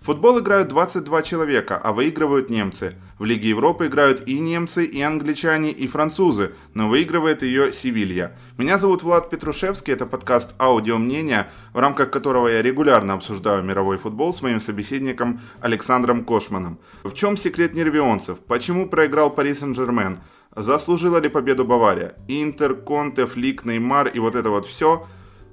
Футбол 0.00 0.40
играют 0.40 0.68
22 0.68 1.22
человека, 1.22 1.76
а 1.76 1.92
выигрывают 1.92 2.48
немцы. 2.48 2.94
В 3.18 3.26
Лиге 3.26 3.50
Европы 3.50 3.86
играют 3.86 4.26
и 4.26 4.40
немцы, 4.40 4.86
и 4.86 5.02
англичане, 5.02 5.72
и 5.72 5.86
французы, 5.86 6.54
но 6.72 6.88
выигрывает 6.88 7.42
ее 7.42 7.70
Севилья. 7.70 8.34
Меня 8.56 8.78
зовут 8.78 9.02
Влад 9.02 9.28
Петрушевский, 9.28 9.92
это 9.92 10.06
подкаст 10.06 10.54
«Аудио 10.58 10.96
мнения», 10.96 11.50
в 11.74 11.78
рамках 11.78 12.10
которого 12.10 12.48
я 12.48 12.62
регулярно 12.62 13.12
обсуждаю 13.12 13.62
мировой 13.62 13.98
футбол 13.98 14.32
с 14.32 14.40
моим 14.40 14.62
собеседником 14.62 15.42
Александром 15.60 16.24
Кошманом. 16.24 16.78
В 17.04 17.12
чем 17.12 17.36
секрет 17.36 17.74
нервионцев? 17.74 18.38
Почему 18.38 18.88
проиграл 18.88 19.30
Пари 19.30 19.54
Сен-Жермен? 19.54 20.20
Заслужила 20.56 21.18
ли 21.18 21.28
победу 21.28 21.66
Бавария? 21.66 22.14
Интер, 22.26 22.74
Конте, 22.74 23.26
Флик, 23.26 23.66
Неймар 23.66 24.08
и 24.08 24.18
вот 24.18 24.34
это 24.34 24.48
вот 24.48 24.64
все. 24.64 25.06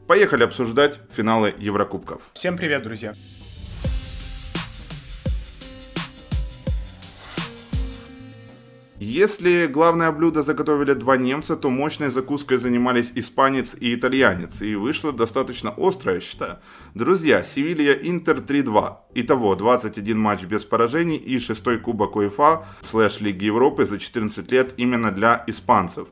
Поехали 0.07 0.43
обсуждать 0.43 1.01
финалы 1.11 1.53
Еврокубков. 1.57 2.21
Всем 2.33 2.55
привет, 2.55 2.83
друзья. 2.83 3.13
Если 8.99 9.67
главное 9.67 10.11
блюдо 10.11 10.41
заготовили 10.41 10.93
два 10.93 11.17
немца, 11.17 11.55
то 11.55 11.69
мощной 11.69 12.09
закуской 12.09 12.57
занимались 12.57 13.11
испанец 13.13 13.75
и 13.79 13.93
итальянец. 13.93 14.63
И 14.63 14.73
вышло 14.73 15.13
достаточно 15.13 15.69
остро, 15.69 16.15
я 16.15 16.19
считаю. 16.19 16.57
Друзья, 16.95 17.43
Севилья 17.43 17.93
Интер 17.93 18.37
3-2. 18.37 18.95
Итого 19.13 19.55
21 19.55 20.17
матч 20.17 20.45
без 20.45 20.65
поражений 20.65 21.17
и 21.17 21.37
шестой 21.37 21.77
кубок 21.77 22.15
УЕФА 22.15 22.65
слэш 22.81 23.21
Лиги 23.21 23.45
Европы 23.45 23.85
за 23.85 23.99
14 23.99 24.51
лет 24.51 24.73
именно 24.77 25.11
для 25.11 25.43
испанцев. 25.45 26.07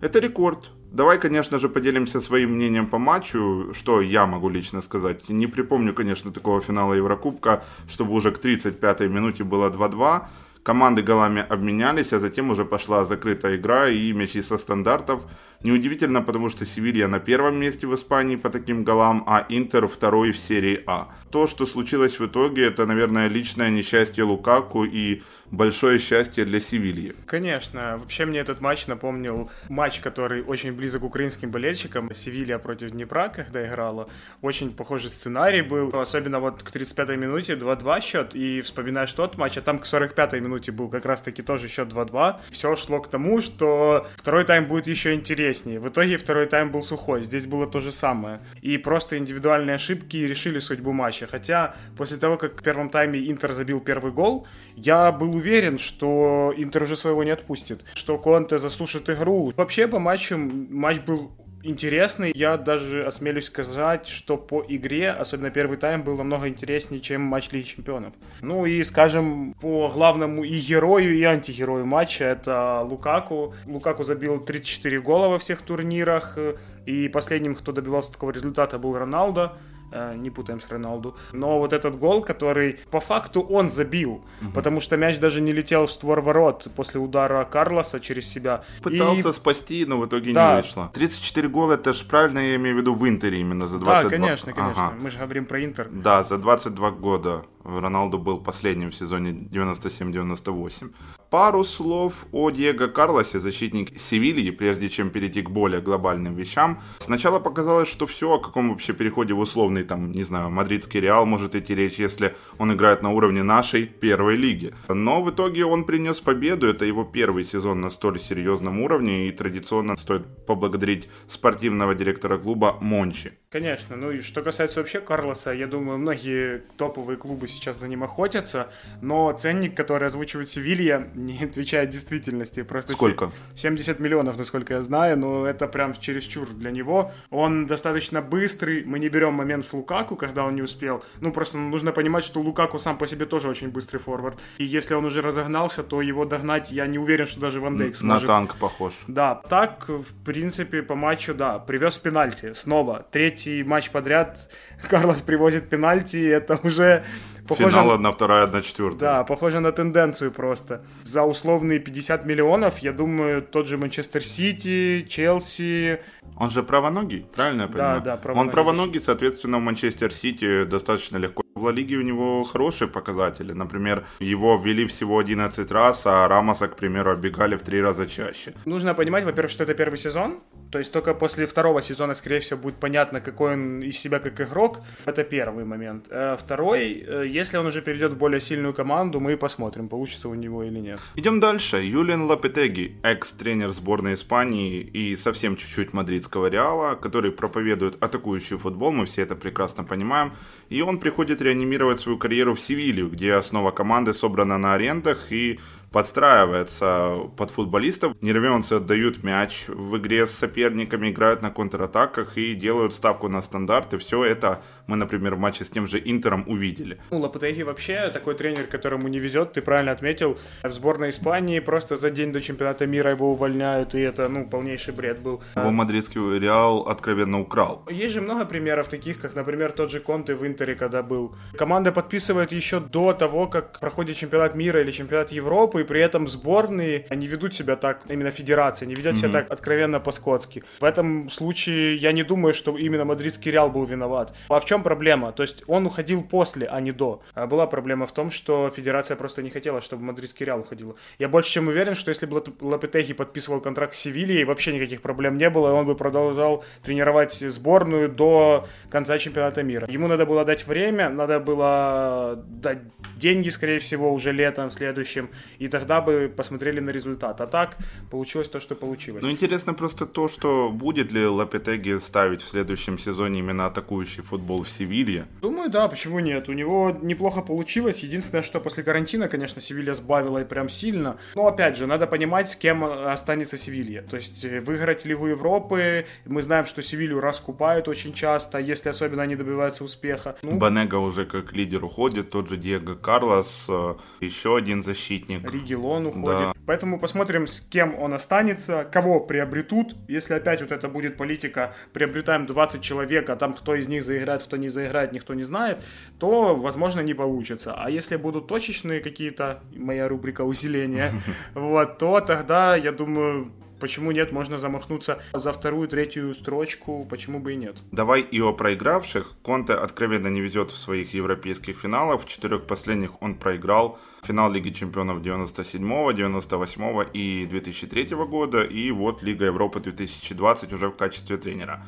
Это 0.00 0.18
рекорд. 0.18 0.70
Давай, 0.90 1.18
конечно 1.20 1.58
же, 1.58 1.68
поделимся 1.68 2.22
своим 2.22 2.54
мнением 2.54 2.86
по 2.86 2.98
матчу, 2.98 3.74
что 3.74 4.00
я 4.00 4.26
могу 4.26 4.48
лично 4.48 4.80
сказать. 4.80 5.28
Не 5.28 5.46
припомню, 5.46 5.92
конечно, 5.92 6.32
такого 6.32 6.62
финала 6.62 6.94
Еврокубка, 6.94 7.64
чтобы 7.86 8.14
уже 8.14 8.30
к 8.32 8.42
35-й 8.42 9.08
минуте 9.08 9.44
было 9.44 9.68
2-2. 9.68 10.22
Команды 10.62 11.02
голами 11.02 11.44
обменялись, 11.48 12.12
а 12.12 12.20
затем 12.20 12.50
уже 12.50 12.64
пошла 12.64 13.04
закрытая 13.04 13.56
игра 13.56 13.88
и 13.88 14.12
мячи 14.12 14.42
со 14.42 14.58
стандартов. 14.58 15.22
Неудивительно, 15.62 16.22
потому 16.22 16.48
что 16.48 16.64
Севилья 16.64 17.06
на 17.08 17.20
первом 17.20 17.56
месте 17.60 17.86
в 17.86 17.94
Испании 17.94 18.36
по 18.36 18.48
таким 18.48 18.82
голам, 18.82 19.24
а 19.26 19.44
Интер 19.48 19.88
второй 19.88 20.32
в 20.32 20.38
серии 20.38 20.82
А. 20.86 21.08
То, 21.30 21.46
что 21.46 21.66
случилось 21.66 22.18
в 22.18 22.26
итоге, 22.26 22.64
это, 22.64 22.86
наверное, 22.86 23.28
личное 23.28 23.70
несчастье 23.70 24.24
Лукаку 24.24 24.84
и 24.84 25.22
большое 25.50 25.98
счастье 25.98 26.44
для 26.44 26.60
Севильи. 26.60 27.14
Конечно. 27.26 27.98
Вообще 27.98 28.24
мне 28.24 28.38
этот 28.38 28.60
матч 28.60 28.86
напомнил 28.86 29.50
матч, 29.68 30.00
который 30.00 30.42
очень 30.42 30.72
близок 30.72 31.02
к 31.02 31.04
украинским 31.04 31.50
болельщикам. 31.50 32.14
Севилья 32.14 32.58
против 32.58 32.90
Днепра, 32.90 33.28
когда 33.28 33.66
играла. 33.66 34.08
Очень 34.42 34.70
похожий 34.70 35.10
сценарий 35.10 35.62
был. 35.62 35.90
Особенно 35.92 36.40
вот 36.40 36.62
к 36.62 36.70
35-й 36.74 37.16
минуте 37.16 37.54
2-2 37.54 38.00
счет. 38.00 38.34
И 38.34 38.60
вспоминаешь 38.62 39.12
тот 39.12 39.36
матч, 39.36 39.58
а 39.58 39.60
там 39.60 39.78
к 39.78 39.84
45-й 39.84 40.40
минуте 40.40 40.49
был 40.70 40.88
как 40.88 41.06
раз-таки 41.06 41.42
тоже 41.42 41.68
счет 41.68 41.88
2-2. 41.88 42.36
Все 42.50 42.76
шло 42.76 43.00
к 43.00 43.08
тому, 43.08 43.40
что 43.40 44.06
второй 44.16 44.44
тайм 44.44 44.66
будет 44.66 44.86
еще 44.86 45.14
интереснее. 45.14 45.80
В 45.80 45.88
итоге 45.88 46.16
второй 46.16 46.46
тайм 46.46 46.70
был 46.70 46.82
сухой. 46.82 47.22
Здесь 47.22 47.46
было 47.46 47.66
то 47.66 47.80
же 47.80 47.90
самое. 47.90 48.40
И 48.62 48.78
просто 48.78 49.18
индивидуальные 49.18 49.76
ошибки 49.76 50.16
решили 50.16 50.58
судьбу 50.58 50.92
матча. 50.92 51.26
Хотя 51.26 51.74
после 51.96 52.16
того, 52.16 52.36
как 52.36 52.60
в 52.60 52.62
первом 52.62 52.90
тайме 52.90 53.30
Интер 53.30 53.52
забил 53.52 53.80
первый 53.80 54.12
гол, 54.12 54.46
я 54.76 55.12
был 55.12 55.34
уверен, 55.34 55.78
что 55.78 56.52
Интер 56.56 56.82
уже 56.82 56.96
своего 56.96 57.24
не 57.24 57.30
отпустит, 57.30 57.84
что 57.94 58.18
Конте 58.18 58.58
засушит 58.58 59.08
игру. 59.10 59.52
Вообще 59.56 59.86
по 59.86 59.98
матчу 59.98 60.36
матч 60.38 61.00
был 61.00 61.32
интересный. 61.62 62.32
Я 62.34 62.56
даже 62.56 63.04
осмелюсь 63.04 63.46
сказать, 63.46 64.06
что 64.06 64.36
по 64.36 64.64
игре, 64.66 65.10
особенно 65.10 65.50
первый 65.50 65.78
тайм, 65.78 66.02
был 66.02 66.16
намного 66.16 66.48
интереснее, 66.48 67.00
чем 67.00 67.22
матч 67.22 67.50
Лиги 67.50 67.66
Чемпионов. 67.66 68.12
Ну 68.40 68.66
и, 68.66 68.82
скажем, 68.84 69.54
по 69.60 69.88
главному 69.88 70.44
и 70.44 70.58
герою, 70.58 71.16
и 71.16 71.22
антигерою 71.22 71.86
матча, 71.86 72.24
это 72.24 72.80
Лукаку. 72.82 73.54
Лукаку 73.66 74.04
забил 74.04 74.40
34 74.40 75.00
гола 75.00 75.28
во 75.28 75.38
всех 75.38 75.62
турнирах, 75.62 76.38
и 76.86 77.08
последним, 77.08 77.54
кто 77.54 77.72
добивался 77.72 78.12
такого 78.12 78.30
результата, 78.30 78.78
был 78.78 78.96
Роналдо. 78.96 79.56
Э, 79.92 80.14
не 80.14 80.30
путаем 80.30 80.60
с 80.60 80.68
Роналду. 80.68 81.16
Но 81.32 81.58
вот 81.58 81.72
этот 81.72 81.98
гол, 81.98 82.22
который 82.22 82.78
по 82.90 83.00
факту 83.00 83.40
он 83.40 83.70
забил, 83.70 84.22
угу. 84.40 84.52
потому 84.54 84.80
что 84.80 84.96
мяч 84.96 85.18
даже 85.18 85.40
не 85.40 85.52
летел 85.52 85.86
в 85.86 85.90
створ 85.90 86.20
ворот 86.20 86.68
после 86.76 87.00
удара 87.00 87.44
Карлоса 87.44 87.98
через 87.98 88.28
себя. 88.28 88.62
Пытался 88.82 89.30
и... 89.30 89.32
спасти, 89.32 89.84
но 89.84 89.98
в 89.98 90.06
итоге 90.06 90.32
да. 90.32 90.50
не 90.50 90.62
вышло. 90.62 90.90
34 90.94 91.48
гола, 91.48 91.72
это 91.72 91.92
же 91.92 92.04
правильно 92.04 92.38
я 92.38 92.56
имею 92.56 92.76
в 92.76 92.78
виду 92.78 92.94
в 92.94 93.08
Интере 93.08 93.40
именно 93.40 93.66
за 93.66 93.78
22. 93.78 94.02
Да, 94.02 94.16
конечно, 94.16 94.52
конечно. 94.52 94.86
Ага. 94.86 94.94
Мы 95.00 95.10
же 95.10 95.18
говорим 95.18 95.46
про 95.46 95.64
Интер. 95.64 95.88
Да, 95.90 96.22
за 96.22 96.38
22 96.38 96.90
года. 96.92 97.44
Роналду 97.64 98.18
был 98.18 98.40
последним 98.40 98.90
в 98.90 98.94
сезоне 98.94 99.30
97-98. 99.30 100.92
Пару 101.30 101.62
слов 101.64 102.26
о 102.32 102.50
Диего 102.50 102.88
Карлосе, 102.88 103.38
защитник 103.38 104.00
Севильи, 104.00 104.50
прежде 104.50 104.88
чем 104.88 105.10
перейти 105.10 105.42
к 105.42 105.50
более 105.50 105.80
глобальным 105.80 106.34
вещам. 106.34 106.80
Сначала 106.98 107.38
показалось, 107.38 107.88
что 107.88 108.06
все, 108.06 108.34
о 108.34 108.38
каком 108.38 108.70
вообще 108.70 108.92
переходе 108.92 109.34
в 109.34 109.38
условный, 109.38 109.84
там, 109.84 110.10
не 110.10 110.24
знаю, 110.24 110.50
мадридский 110.50 111.00
Реал 111.00 111.26
может 111.26 111.54
идти 111.54 111.74
речь, 111.74 111.98
если 111.98 112.34
он 112.58 112.72
играет 112.72 113.02
на 113.02 113.10
уровне 113.10 113.42
нашей 113.42 113.86
первой 113.86 114.36
лиги. 114.36 114.74
Но 114.88 115.22
в 115.22 115.30
итоге 115.30 115.64
он 115.64 115.84
принес 115.84 116.20
победу, 116.20 116.66
это 116.66 116.84
его 116.84 117.04
первый 117.04 117.44
сезон 117.44 117.80
на 117.80 117.90
столь 117.90 118.18
серьезном 118.18 118.80
уровне, 118.80 119.28
и 119.28 119.30
традиционно 119.30 119.96
стоит 119.96 120.46
поблагодарить 120.46 121.08
спортивного 121.28 121.94
директора 121.94 122.38
клуба 122.38 122.76
Мончи. 122.80 123.32
Конечно, 123.50 123.96
ну 123.96 124.10
и 124.10 124.20
что 124.20 124.42
касается 124.42 124.80
вообще 124.80 125.00
Карлоса, 125.00 125.52
я 125.52 125.66
думаю, 125.66 125.98
многие 125.98 126.62
топовые 126.76 127.16
клубы 127.16 127.48
сейчас 127.50 127.78
за 127.78 127.88
ним 127.88 128.04
охотятся, 128.04 128.68
но 129.00 129.32
ценник, 129.32 129.76
который 129.76 130.08
озвучивает 130.08 130.48
Севилья, 130.48 131.08
не 131.14 131.44
отвечает 131.44 131.90
действительности. 131.90 132.62
Просто 132.62 132.92
Сколько? 132.92 133.32
70 133.54 134.00
миллионов, 134.00 134.38
насколько 134.38 134.74
я 134.74 134.82
знаю, 134.82 135.18
но 135.18 135.46
это 135.46 135.66
прям 135.66 135.94
чересчур 135.94 136.48
для 136.48 136.70
него. 136.70 137.12
Он 137.30 137.66
достаточно 137.66 138.22
быстрый, 138.22 138.84
мы 138.84 138.98
не 138.98 139.08
берем 139.08 139.34
момент 139.34 139.66
с 139.66 139.72
Лукаку, 139.72 140.16
когда 140.16 140.44
он 140.44 140.54
не 140.54 140.62
успел. 140.62 141.04
Ну, 141.20 141.32
просто 141.32 141.58
нужно 141.58 141.92
понимать, 141.92 142.24
что 142.24 142.40
Лукаку 142.40 142.78
сам 142.78 142.98
по 142.98 143.06
себе 143.06 143.26
тоже 143.26 143.48
очень 143.48 143.70
быстрый 143.70 143.98
форвард. 143.98 144.38
И 144.58 144.64
если 144.64 144.94
он 144.94 145.04
уже 145.04 145.22
разогнался, 145.22 145.82
то 145.82 146.00
его 146.02 146.24
догнать, 146.24 146.70
я 146.70 146.86
не 146.86 146.98
уверен, 146.98 147.26
что 147.26 147.40
даже 147.40 147.60
Ван 147.60 147.76
Дейк 147.76 147.96
сможет. 147.96 148.28
На 148.28 148.34
танк 148.34 148.56
похож. 148.56 148.94
Да, 149.08 149.34
так, 149.34 149.88
в 149.88 150.24
принципе, 150.24 150.82
по 150.82 150.94
матчу, 150.94 151.34
да, 151.34 151.58
привез 151.58 151.98
пенальти 151.98 152.52
снова. 152.54 153.06
Третий 153.10 153.62
матч 153.62 153.90
подряд 153.90 154.48
Карлос 154.88 155.22
привозит 155.22 155.68
пенальти, 155.68 156.18
это 156.18 156.58
уже 156.62 157.04
Похоже, 157.50 157.70
Финал 157.70 157.98
1-2, 157.98 158.52
1-4. 158.52 158.96
Да, 158.98 159.24
похоже 159.24 159.58
на 159.58 159.72
тенденцию 159.72 160.30
просто. 160.30 160.82
За 161.02 161.24
условные 161.24 161.80
50 161.80 162.24
миллионов, 162.24 162.78
я 162.78 162.92
думаю, 162.92 163.42
тот 163.42 163.66
же 163.66 163.76
Манчестер 163.76 164.22
Сити, 164.22 165.04
Челси... 165.08 165.98
Он 166.36 166.50
же 166.50 166.62
правоногий, 166.62 167.26
правильно 167.34 167.62
я 167.62 167.68
понимаю? 167.68 168.00
Да, 168.02 168.12
да, 168.12 168.16
правоногий. 168.16 168.48
Он 168.48 168.52
правоногий, 168.52 169.00
соответственно, 169.00 169.58
в 169.58 169.62
Манчестер 169.62 170.12
Сити 170.12 170.64
достаточно 170.64 171.16
легко 171.16 171.42
в 171.60 171.64
Ла 171.64 171.72
Лиге 171.72 171.96
у 171.96 172.02
него 172.02 172.42
хорошие 172.42 172.88
показатели. 172.88 173.52
Например, 173.52 174.04
его 174.20 174.56
ввели 174.56 174.86
всего 174.86 175.18
11 175.18 175.70
раз, 175.70 176.02
а 176.06 176.28
Рамоса, 176.28 176.68
к 176.68 176.76
примеру, 176.76 177.12
оббегали 177.12 177.56
в 177.56 177.62
3 177.62 177.82
раза 177.82 178.06
чаще. 178.06 178.52
Нужно 178.64 178.94
понимать, 178.94 179.24
во-первых, 179.24 179.52
что 179.52 179.64
это 179.64 179.74
первый 179.74 179.98
сезон. 179.98 180.40
То 180.70 180.78
есть 180.78 180.92
только 180.92 181.14
после 181.14 181.46
второго 181.46 181.82
сезона, 181.82 182.14
скорее 182.14 182.38
всего, 182.38 182.60
будет 182.60 182.76
понятно, 182.76 183.20
какой 183.20 183.52
он 183.52 183.82
из 183.82 183.98
себя 183.98 184.18
как 184.18 184.40
игрок. 184.40 184.78
Это 185.04 185.24
первый 185.24 185.64
момент. 185.64 186.06
Э, 186.10 186.36
второй, 186.36 187.04
э, 187.06 187.26
если 187.26 187.58
он 187.58 187.66
уже 187.66 187.82
перейдет 187.82 188.12
в 188.12 188.16
более 188.16 188.40
сильную 188.40 188.72
команду, 188.72 189.20
мы 189.20 189.36
посмотрим, 189.36 189.88
получится 189.88 190.28
у 190.28 190.34
него 190.34 190.62
или 190.62 190.80
нет. 190.80 190.98
Идем 191.16 191.40
дальше. 191.40 191.76
Юлиан 191.76 192.22
Лапетеги, 192.22 192.92
экс-тренер 193.02 193.70
сборной 193.70 194.14
Испании 194.14 194.80
и 194.80 195.16
совсем 195.16 195.56
чуть-чуть 195.56 195.92
мадридского 195.92 196.46
Реала, 196.46 196.94
который 196.94 197.32
проповедует 197.32 197.96
атакующий 198.00 198.56
футбол, 198.56 198.92
мы 198.92 199.04
все 199.06 199.22
это 199.22 199.34
прекрасно 199.34 199.84
понимаем. 199.84 200.32
И 200.68 200.82
он 200.82 200.98
приходит 200.98 201.42
реанимировать 201.50 202.00
свою 202.00 202.16
карьеру 202.16 202.54
в 202.54 202.60
Севилью, 202.60 203.08
где 203.08 203.34
основа 203.34 203.72
команды 203.72 204.14
собрана 204.14 204.58
на 204.58 204.74
арендах 204.74 205.32
и 205.32 205.58
подстраивается 205.92 207.18
под 207.36 207.50
футболистов. 207.50 208.14
Нервенцы 208.20 208.74
отдают 208.74 209.22
мяч 209.22 209.64
в 209.68 209.96
игре 209.98 210.26
с 210.26 210.30
соперниками, 210.30 211.10
играют 211.10 211.42
на 211.42 211.50
контратаках 211.50 212.36
и 212.36 212.54
делают 212.54 212.94
ставку 212.94 213.28
на 213.28 213.42
стандарты. 213.42 213.98
Все 213.98 214.24
это 214.24 214.62
мы, 214.86 214.96
например, 214.96 215.34
в 215.34 215.38
матче 215.38 215.64
с 215.64 215.70
тем 215.70 215.86
же 215.86 216.00
Интером 216.04 216.44
увидели. 216.46 216.98
Ну, 217.10 217.20
Лапотеги 217.20 217.62
вообще 217.62 218.10
такой 218.10 218.34
тренер, 218.34 218.64
которому 218.64 219.08
не 219.08 219.18
везет, 219.18 219.52
ты 219.52 219.62
правильно 219.62 219.92
отметил. 219.92 220.38
В 220.62 220.72
сборной 220.72 221.10
Испании 221.10 221.60
просто 221.60 221.96
за 221.96 222.10
день 222.10 222.32
до 222.32 222.40
чемпионата 222.40 222.86
мира 222.86 223.10
его 223.10 223.32
увольняют, 223.32 223.94
и 223.94 224.00
это, 224.00 224.28
ну, 224.28 224.48
полнейший 224.48 224.94
бред 224.94 225.20
был. 225.20 225.42
Его 225.56 225.70
мадридский 225.70 226.20
Реал 226.38 226.80
откровенно 226.80 227.40
украл. 227.40 227.84
Есть 227.90 228.14
же 228.14 228.20
много 228.20 228.44
примеров 228.44 228.88
таких, 228.88 229.20
как, 229.20 229.34
например, 229.34 229.72
тот 229.72 229.90
же 229.90 230.00
Конте 230.00 230.34
в 230.34 230.46
Интере, 230.46 230.74
когда 230.74 231.02
был. 231.02 231.34
Команда 231.56 231.92
подписывает 231.92 232.52
еще 232.52 232.80
до 232.80 233.12
того, 233.12 233.46
как 233.46 233.80
проходит 233.80 234.16
чемпионат 234.16 234.54
мира 234.54 234.80
или 234.80 234.90
чемпионат 234.90 235.32
Европы, 235.32 235.79
Европы, 235.79 235.79
и 235.80 235.84
при 235.84 236.00
этом 236.00 236.28
сборные, 236.28 237.06
они 237.08 237.26
ведут 237.26 237.54
себя 237.54 237.76
так, 237.76 238.02
именно 238.08 238.30
федерация, 238.30 238.86
не 238.86 238.94
ведет 238.94 239.14
mm-hmm. 239.14 239.18
себя 239.18 239.32
так 239.32 239.50
откровенно 239.50 240.00
по-скотски. 240.00 240.62
В 240.80 240.84
этом 240.84 241.28
случае 241.30 241.96
я 241.96 242.12
не 242.12 242.22
думаю, 242.22 242.54
что 242.54 242.76
именно 242.76 243.04
мадридский 243.04 243.50
Реал 243.50 243.70
был 243.70 243.84
виноват. 243.84 244.34
А 244.48 244.60
в 244.60 244.64
чем 244.64 244.82
проблема? 244.82 245.32
То 245.32 245.42
есть 245.42 245.62
он 245.66 245.86
уходил 245.86 246.22
после, 246.22 246.66
а 246.66 246.80
не 246.80 246.92
до. 246.92 247.22
А 247.34 247.46
была 247.46 247.66
проблема 247.66 248.06
в 248.06 248.12
том, 248.12 248.30
что 248.30 248.70
федерация 248.70 249.16
просто 249.16 249.42
не 249.42 249.50
хотела, 249.50 249.80
чтобы 249.80 250.04
мадридский 250.04 250.46
Реал 250.46 250.60
уходил. 250.60 250.96
Я 251.18 251.28
больше 251.28 251.50
чем 251.50 251.68
уверен, 251.68 251.94
что 251.94 252.10
если 252.10 252.26
бы 252.26 252.42
Лапетеги 252.60 253.12
подписывал 253.12 253.60
контракт 253.60 253.94
с 253.94 253.98
Севильей, 253.98 254.44
вообще 254.44 254.72
никаких 254.72 255.02
проблем 255.02 255.36
не 255.36 255.50
было, 255.50 255.68
и 255.68 255.72
он 255.72 255.86
бы 255.86 255.94
продолжал 255.94 256.64
тренировать 256.82 257.32
сборную 257.32 258.08
до 258.08 258.68
конца 258.90 259.18
чемпионата 259.18 259.62
мира. 259.62 259.86
Ему 259.90 260.08
надо 260.08 260.26
было 260.26 260.44
дать 260.44 260.66
время, 260.66 261.08
надо 261.08 261.40
было 261.40 262.42
дать 262.46 262.78
деньги, 263.16 263.48
скорее 263.48 263.78
всего, 263.78 264.12
уже 264.12 264.32
летом 264.32 264.70
следующем, 264.70 265.30
и 265.58 265.68
тогда 265.70 266.00
бы 266.00 266.32
посмотрели 266.34 266.80
на 266.80 266.90
результат. 266.90 267.40
А 267.40 267.46
так 267.46 267.76
получилось 268.10 268.48
то, 268.48 268.60
что 268.60 268.74
получилось. 268.74 269.22
Ну, 269.22 269.30
интересно 269.30 269.74
просто 269.74 270.06
то, 270.06 270.28
что 270.28 270.70
будет 270.70 271.12
ли 271.12 271.26
Лапетеги 271.26 271.98
ставить 271.98 272.42
в 272.42 272.48
следующем 272.48 272.98
сезоне 272.98 273.38
именно 273.38 273.66
атакующий 273.66 274.22
футбол 274.22 274.64
в 274.64 274.68
Севилье? 274.68 275.26
Думаю, 275.40 275.70
да, 275.70 275.88
почему 275.88 276.20
нет. 276.20 276.48
У 276.48 276.52
него 276.52 276.96
неплохо 277.02 277.42
получилось. 277.42 278.00
Единственное, 278.02 278.42
что 278.42 278.60
после 278.60 278.82
карантина, 278.82 279.28
конечно, 279.28 279.60
Севилья 279.60 279.94
сбавила 279.94 280.38
и 280.38 280.44
прям 280.44 280.68
сильно. 280.68 281.16
Но, 281.34 281.46
опять 281.46 281.76
же, 281.76 281.86
надо 281.86 282.06
понимать, 282.06 282.50
с 282.50 282.56
кем 282.56 282.84
останется 282.84 283.56
Севилья. 283.56 284.02
То 284.02 284.16
есть 284.16 284.44
э, 284.44 284.60
выиграть 284.60 285.04
Лигу 285.04 285.26
Европы, 285.26 286.06
мы 286.26 286.42
знаем, 286.42 286.66
что 286.66 286.82
Севилью 286.82 287.20
раскупают 287.20 287.88
очень 287.88 288.12
часто, 288.12 288.58
если 288.58 288.88
особенно 288.88 289.22
они 289.22 289.36
добиваются 289.36 289.84
успеха. 289.84 290.36
Ну, 290.42 290.58
Банега 290.58 290.96
уже 290.96 291.24
как 291.24 291.52
лидер 291.52 291.84
уходит, 291.84 292.30
тот 292.30 292.48
же 292.48 292.56
Диего 292.56 292.94
Карлос, 292.94 293.66
э, 293.68 293.94
еще 294.20 294.56
один 294.56 294.82
защитник. 294.82 295.42
Ригелон 295.60 296.06
уходит. 296.06 296.38
Да. 296.38 296.52
Поэтому 296.66 296.98
посмотрим, 296.98 297.46
с 297.46 297.60
кем 297.60 297.98
он 297.98 298.14
останется, 298.14 298.84
кого 298.90 299.20
приобретут. 299.20 299.94
Если 300.08 300.34
опять 300.34 300.60
вот 300.60 300.72
это 300.72 300.88
будет 300.88 301.16
политика, 301.16 301.74
приобретаем 301.92 302.46
20 302.46 302.80
человек, 302.80 303.28
а 303.30 303.36
там 303.36 303.54
кто 303.54 303.74
из 303.74 303.88
них 303.88 304.04
заиграет, 304.04 304.42
кто 304.42 304.56
не 304.56 304.68
заиграет, 304.68 305.12
никто 305.12 305.34
не 305.34 305.44
знает, 305.44 305.84
то, 306.18 306.54
возможно, 306.54 307.00
не 307.00 307.14
получится. 307.14 307.74
А 307.76 307.90
если 307.90 308.16
будут 308.16 308.46
точечные 308.46 309.00
какие-то, 309.00 309.60
моя 309.74 310.08
рубрика 310.08 310.42
усиления, 310.42 311.12
вот, 311.54 311.98
то 311.98 312.20
тогда, 312.20 312.76
я 312.76 312.92
думаю, 312.92 313.52
Почему 313.80 314.12
нет? 314.12 314.32
Можно 314.32 314.58
замахнуться 314.58 315.22
за 315.32 315.52
вторую, 315.52 315.88
третью 315.88 316.34
строчку. 316.34 317.06
Почему 317.08 317.40
бы 317.40 317.54
и 317.54 317.56
нет? 317.56 317.76
Давай 317.92 318.20
и 318.20 318.40
о 318.40 318.52
проигравших. 318.52 319.32
Конте 319.42 319.72
откровенно 319.72 320.28
не 320.28 320.40
везет 320.40 320.70
в 320.70 320.76
своих 320.76 321.14
европейских 321.14 321.78
финалах. 321.78 322.22
В 322.22 322.26
четырех 322.26 322.66
последних 322.66 323.22
он 323.22 323.34
проиграл 323.34 323.98
финал 324.22 324.52
Лиги 324.52 324.70
Чемпионов 324.70 325.22
97, 325.22 325.80
98 326.14 327.08
и 327.14 327.46
2003 327.46 328.16
года. 328.26 328.62
И 328.64 328.90
вот 328.90 329.22
Лига 329.22 329.46
Европы 329.46 329.80
2020 329.80 330.72
уже 330.72 330.88
в 330.88 330.96
качестве 330.96 331.36
тренера. 331.36 331.84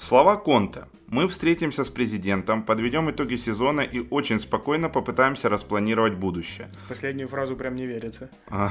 Слова 0.00 0.36
Конте. 0.36 0.84
Мы 1.08 1.26
встретимся 1.26 1.84
с 1.84 1.90
президентом, 1.90 2.62
подведем 2.62 3.10
итоги 3.10 3.36
сезона 3.36 3.80
и 3.80 4.06
очень 4.10 4.38
спокойно 4.38 4.88
попытаемся 4.88 5.48
распланировать 5.48 6.14
будущее. 6.14 6.68
Последнюю 6.88 7.28
фразу 7.28 7.56
прям 7.56 7.74
не 7.74 7.86
верится. 7.86 8.30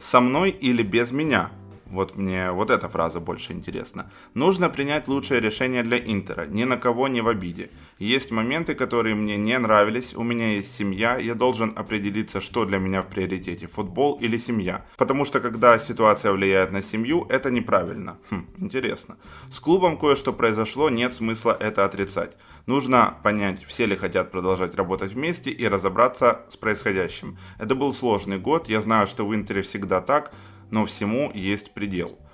Со 0.00 0.20
мной 0.20 0.50
или 0.50 0.82
без 0.82 1.12
меня? 1.12 1.50
Вот 1.90 2.16
мне 2.16 2.52
вот 2.52 2.70
эта 2.70 2.88
фраза 2.88 3.20
больше 3.20 3.52
интересна. 3.52 4.10
Нужно 4.34 4.70
принять 4.70 5.08
лучшее 5.08 5.40
решение 5.40 5.82
для 5.82 5.98
Интера, 5.98 6.46
ни 6.46 6.64
на 6.64 6.76
кого 6.76 7.08
не 7.08 7.20
в 7.20 7.28
обиде. 7.28 7.70
Есть 7.98 8.30
моменты, 8.30 8.74
которые 8.74 9.14
мне 9.14 9.36
не 9.36 9.58
нравились, 9.58 10.14
у 10.14 10.22
меня 10.22 10.52
есть 10.54 10.74
семья, 10.74 11.18
я 11.18 11.34
должен 11.34 11.72
определиться, 11.76 12.40
что 12.40 12.64
для 12.64 12.78
меня 12.78 13.02
в 13.02 13.08
приоритете, 13.08 13.66
футбол 13.66 14.18
или 14.20 14.38
семья. 14.38 14.84
Потому 14.96 15.24
что 15.24 15.40
когда 15.40 15.78
ситуация 15.78 16.32
влияет 16.32 16.72
на 16.72 16.82
семью, 16.82 17.26
это 17.28 17.50
неправильно. 17.50 18.18
Хм, 18.30 18.46
интересно. 18.58 19.16
С 19.50 19.58
клубом 19.58 19.98
кое-что 19.98 20.32
произошло, 20.32 20.90
нет 20.90 21.14
смысла 21.14 21.56
это 21.58 21.84
отрицать. 21.84 22.36
Нужно 22.66 23.16
понять, 23.22 23.64
все 23.64 23.86
ли 23.86 23.96
хотят 23.96 24.30
продолжать 24.30 24.74
работать 24.76 25.12
вместе 25.12 25.50
и 25.50 25.66
разобраться 25.66 26.42
с 26.50 26.56
происходящим. 26.56 27.36
Это 27.58 27.74
был 27.74 27.92
сложный 27.92 28.38
год, 28.38 28.68
я 28.68 28.80
знаю, 28.80 29.06
что 29.06 29.26
в 29.26 29.34
Интере 29.34 29.62
всегда 29.62 30.00
так, 30.00 30.32
но 30.70 30.86
всему 30.86 31.30
есть 31.34 31.72
предел– 31.72 32.18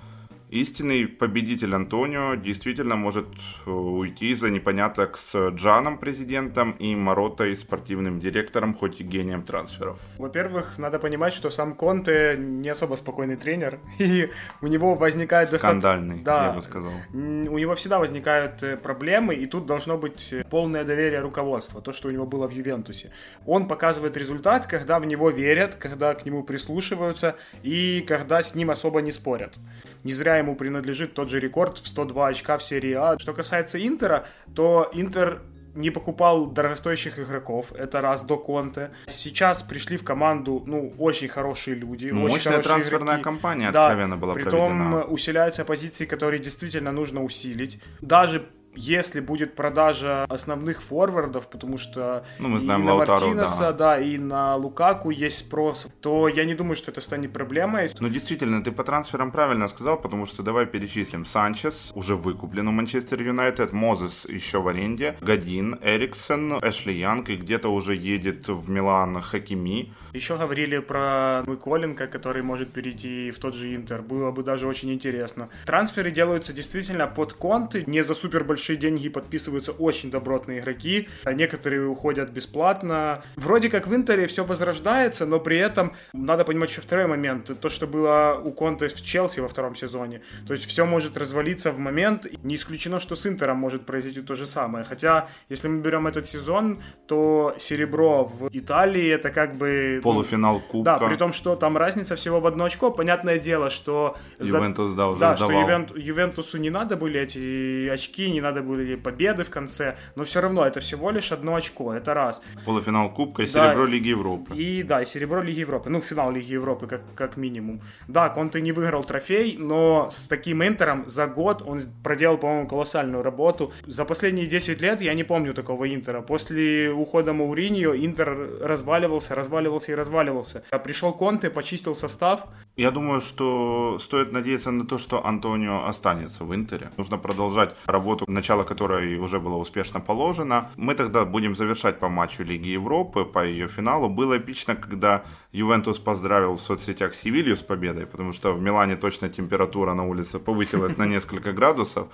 истинный 0.49 1.07
победитель 1.07 1.73
Антонио 1.75 2.35
действительно 2.35 2.95
может 2.95 3.27
э, 3.65 3.69
уйти 3.69 4.33
за 4.33 4.49
непоняток 4.49 5.17
с 5.17 5.49
Джаном 5.49 5.97
президентом 5.97 6.71
и 6.71 6.95
Моротой 6.95 7.55
спортивным 7.55 8.19
директором, 8.19 8.73
хоть 8.73 9.01
и 9.01 9.03
гением 9.03 9.43
трансферов. 9.43 9.99
Во-первых, 10.17 10.77
надо 10.77 10.99
понимать, 10.99 11.33
что 11.33 11.49
сам 11.49 11.73
Конте 11.73 12.35
не 12.37 12.69
особо 12.69 12.95
спокойный 12.95 13.35
тренер, 13.35 13.79
и 13.99 14.29
у 14.61 14.67
него 14.67 14.95
возникает... 14.95 15.49
Скандальный, 15.49 16.21
да, 16.21 16.47
я 16.47 16.53
бы 16.53 16.61
сказал. 16.61 16.93
У 17.13 17.57
него 17.57 17.75
всегда 17.75 17.99
возникают 17.99 18.63
э, 18.63 18.77
проблемы, 18.77 19.35
и 19.35 19.45
тут 19.45 19.65
должно 19.65 19.97
быть 19.97 20.31
э, 20.31 20.43
полное 20.49 20.83
доверие 20.83 21.19
руководства, 21.19 21.81
то, 21.81 21.91
что 21.91 22.07
у 22.07 22.11
него 22.11 22.25
было 22.25 22.47
в 22.47 22.51
Ювентусе. 22.51 23.11
Он 23.45 23.67
показывает 23.67 24.15
результат, 24.15 24.65
когда 24.65 24.99
в 24.99 25.05
него 25.05 25.29
верят, 25.29 25.75
когда 25.75 26.13
к 26.13 26.25
нему 26.25 26.43
прислушиваются, 26.43 27.35
и 27.63 28.03
когда 28.07 28.41
с 28.41 28.55
ним 28.55 28.71
особо 28.71 29.01
не 29.01 29.11
спорят. 29.11 29.57
Не 30.03 30.13
зря 30.13 30.37
ему 30.37 30.55
принадлежит 30.55 31.13
тот 31.13 31.29
же 31.29 31.39
рекорд 31.39 31.77
в 31.77 31.87
102 31.87 32.27
очка 32.27 32.57
в 32.57 32.63
серии 32.63 32.93
А. 32.93 33.17
Что 33.19 33.33
касается 33.33 33.85
Интера, 33.85 34.27
то 34.55 34.89
Интер 34.93 35.41
не 35.77 35.91
покупал 35.91 36.47
дорогостоящих 36.47 37.19
игроков, 37.19 37.71
это 37.71 38.01
раз 38.01 38.23
до 38.23 38.37
Конте. 38.37 38.91
Сейчас 39.05 39.61
пришли 39.61 39.97
в 39.97 40.03
команду, 40.03 40.63
ну, 40.65 40.93
очень 40.97 41.27
хорошие 41.27 41.75
люди. 41.75 42.07
Мощная 42.07 42.35
очень 42.35 42.49
хорошие 42.49 42.63
трансферная 42.63 43.13
игроки. 43.13 43.23
кампания 43.23 43.71
да, 43.71 43.85
откровенно 43.85 44.17
была 44.17 44.33
притом 44.33 44.77
проведена. 44.77 45.03
усиляются 45.05 45.65
позиции, 45.65 46.05
которые 46.05 46.39
действительно 46.39 46.91
нужно 46.91 47.23
усилить. 47.23 47.79
Даже 48.01 48.47
если 48.77 49.19
будет 49.19 49.55
продажа 49.55 50.25
основных 50.29 50.81
форвардов, 50.81 51.47
потому 51.47 51.77
что 51.77 52.25
ну, 52.39 52.49
мы 52.49 52.59
знаем 52.59 52.83
и 52.83 52.85
на 52.85 52.93
Лаутару, 52.95 53.27
Мартинеса, 53.27 53.71
да. 53.71 53.73
да, 53.73 53.99
и 53.99 54.17
на 54.17 54.55
Лукаку 54.55 55.09
есть 55.09 55.39
спрос, 55.39 55.87
то 56.01 56.27
я 56.27 56.45
не 56.45 56.55
думаю, 56.55 56.75
что 56.75 56.91
это 56.91 57.01
станет 57.01 57.33
проблемой. 57.33 57.89
Ну, 57.99 58.09
действительно, 58.09 58.63
ты 58.63 58.71
по 58.71 58.83
трансферам 58.83 59.31
правильно 59.31 59.67
сказал, 59.67 59.97
потому 59.97 60.25
что 60.25 60.43
давай 60.43 60.65
перечислим. 60.65 61.25
Санчес 61.25 61.91
уже 61.95 62.15
выкуплен 62.15 62.67
у 62.67 62.71
Манчестер 62.71 63.21
Юнайтед, 63.21 63.73
Мозес 63.73 64.25
еще 64.25 64.61
в 64.61 64.67
аренде, 64.67 65.15
Гадин, 65.21 65.79
Эриксон, 65.81 66.59
Эшли 66.61 66.99
Янг, 66.99 67.29
и 67.29 67.35
где-то 67.35 67.69
уже 67.69 67.95
едет 67.95 68.47
в 68.47 68.69
Милан 68.69 69.21
Хакими. 69.21 69.91
Еще 70.13 70.37
говорили 70.37 70.79
про 70.79 71.43
Миколенко, 71.47 72.07
который 72.07 72.43
может 72.43 72.71
перейти 72.71 73.31
в 73.31 73.39
тот 73.39 73.55
же 73.55 73.75
Интер. 73.75 74.01
Было 74.01 74.31
бы 74.31 74.43
даже 74.43 74.67
очень 74.67 74.93
интересно. 74.93 75.49
Трансферы 75.65 76.11
делаются 76.11 76.53
действительно 76.53 77.07
под 77.07 77.33
конты, 77.33 77.83
не 77.87 78.03
за 78.03 78.13
супер 78.13 78.43
большие 78.43 78.66
большие 78.67 78.77
деньги 78.77 79.07
подписываются 79.07 79.71
очень 79.71 80.11
добротные 80.11 80.59
игроки, 80.59 81.07
а 81.23 81.33
некоторые 81.33 81.87
уходят 81.87 82.29
бесплатно. 82.31 83.23
Вроде 83.37 83.69
как 83.69 83.87
в 83.87 83.95
Интере 83.95 84.27
все 84.27 84.43
возрождается, 84.43 85.25
но 85.25 85.39
при 85.39 85.57
этом 85.57 85.93
надо 86.13 86.43
понимать 86.43 86.69
еще 86.69 86.81
второй 86.81 87.07
момент. 87.07 87.49
То, 87.61 87.69
что 87.69 87.87
было 87.87 88.41
у 88.43 88.51
Конте 88.51 88.87
в 88.87 89.01
Челси 89.01 89.39
во 89.39 89.47
втором 89.47 89.75
сезоне. 89.75 90.21
То 90.47 90.53
есть 90.53 90.65
все 90.65 90.85
может 90.85 91.17
развалиться 91.17 91.71
в 91.71 91.79
момент. 91.79 92.27
Не 92.43 92.55
исключено, 92.55 92.99
что 92.99 93.15
с 93.15 93.25
Интером 93.25 93.57
может 93.57 93.85
произойти 93.85 94.21
то 94.21 94.35
же 94.35 94.45
самое. 94.45 94.83
Хотя, 94.83 95.27
если 95.49 95.69
мы 95.69 95.79
берем 95.81 96.07
этот 96.07 96.25
сезон, 96.27 96.81
то 97.07 97.55
серебро 97.59 98.25
в 98.25 98.49
Италии 98.51 99.07
это 99.09 99.29
как 99.29 99.55
бы... 99.55 99.95
Ну, 99.97 100.01
Полуфинал 100.01 100.59
Кубка. 100.59 100.97
Да, 100.99 101.07
при 101.07 101.15
том, 101.15 101.31
что 101.31 101.55
там 101.55 101.77
разница 101.77 102.15
всего 102.15 102.39
в 102.41 102.47
одно 102.47 102.65
очко. 102.65 102.91
Понятное 102.91 103.39
дело, 103.39 103.69
что... 103.69 104.17
Ювентус, 104.39 104.93
да, 104.93 105.07
уже 105.07 105.21
Да, 105.21 105.37
сдавал. 105.37 105.51
что 105.51 105.61
Ювент... 105.61 105.97
Ювентусу 105.97 106.57
не 106.57 106.69
надо 106.69 106.97
были 106.97 107.21
эти 107.21 107.87
очки, 107.87 108.29
не 108.29 108.41
надо 108.47 108.61
были 108.61 108.95
победы 108.95 109.43
в 109.43 109.49
конце, 109.49 109.95
но 110.15 110.23
все 110.23 110.41
равно 110.41 110.65
это 110.65 110.79
всего 110.79 111.11
лишь 111.11 111.31
одно 111.31 111.55
очко, 111.55 111.93
это 111.93 112.13
раз. 112.13 112.41
Полуфинал 112.65 113.13
Кубка 113.13 113.43
и 113.43 113.47
серебро 113.47 113.85
да, 113.85 113.91
Лиги 113.91 114.09
Европы. 114.09 114.55
И 114.55 114.83
да, 114.83 115.01
и 115.01 115.05
серебро 115.05 115.41
Лиги 115.41 115.59
Европы, 115.59 115.89
ну 115.89 115.99
финал 115.99 116.31
Лиги 116.31 116.53
Европы 116.53 116.87
как, 116.87 117.01
как 117.15 117.37
минимум. 117.37 117.81
Да, 118.07 118.29
Конте 118.29 118.61
не 118.61 118.71
выиграл 118.71 119.03
трофей, 119.03 119.57
но 119.57 120.09
с 120.09 120.27
таким 120.27 120.63
Интером 120.63 121.07
за 121.07 121.27
год 121.27 121.61
он 121.65 121.81
проделал, 122.03 122.37
по-моему, 122.37 122.67
колоссальную 122.67 123.23
работу. 123.23 123.71
За 123.85 124.05
последние 124.05 124.47
10 124.47 124.81
лет 124.81 125.01
я 125.01 125.13
не 125.13 125.23
помню 125.23 125.53
такого 125.53 125.93
Интера. 125.93 126.21
После 126.21 126.89
ухода 126.89 127.33
Мауриньо 127.33 127.95
Интер 127.95 128.29
разваливался, 128.61 129.35
разваливался 129.35 129.91
и 129.91 129.95
разваливался. 129.95 130.63
А 130.71 130.79
пришел 130.79 131.13
Конте, 131.13 131.49
почистил 131.49 131.95
состав. 131.95 132.41
Я 132.77 132.91
думаю, 132.91 133.21
что 133.21 133.99
стоит 133.99 134.31
надеяться 134.31 134.71
на 134.71 134.85
то, 134.85 134.97
что 134.97 135.25
Антонио 135.25 135.85
останется 135.85 136.43
в 136.43 136.53
Интере. 136.53 136.91
Нужно 136.97 137.17
продолжать 137.17 137.75
работу, 137.85 138.25
начало 138.37 138.63
которой 138.63 139.17
уже 139.17 139.39
было 139.39 139.55
успешно 139.55 139.99
положено. 139.99 140.69
Мы 140.77 140.93
тогда 140.93 141.25
будем 141.25 141.55
завершать 141.55 141.99
по 141.99 142.07
матчу 142.09 142.43
Лиги 142.43 142.69
Европы, 142.69 143.25
по 143.25 143.43
ее 143.43 143.67
финалу. 143.67 144.09
Было 144.09 144.37
эпично, 144.37 144.75
когда 144.75 145.23
Ювентус 145.51 145.97
поздравил 145.99 146.53
в 146.55 146.61
соцсетях 146.61 147.15
Севилью 147.15 147.55
с 147.55 147.63
победой, 147.63 148.05
потому 148.05 148.33
что 148.33 148.53
в 148.53 148.61
Милане 148.61 148.95
точно 148.95 149.29
температура 149.29 149.93
на 149.93 150.07
улице 150.07 150.39
повысилась 150.39 150.97
на 150.97 151.05
несколько 151.05 151.51
градусов. 151.51 152.07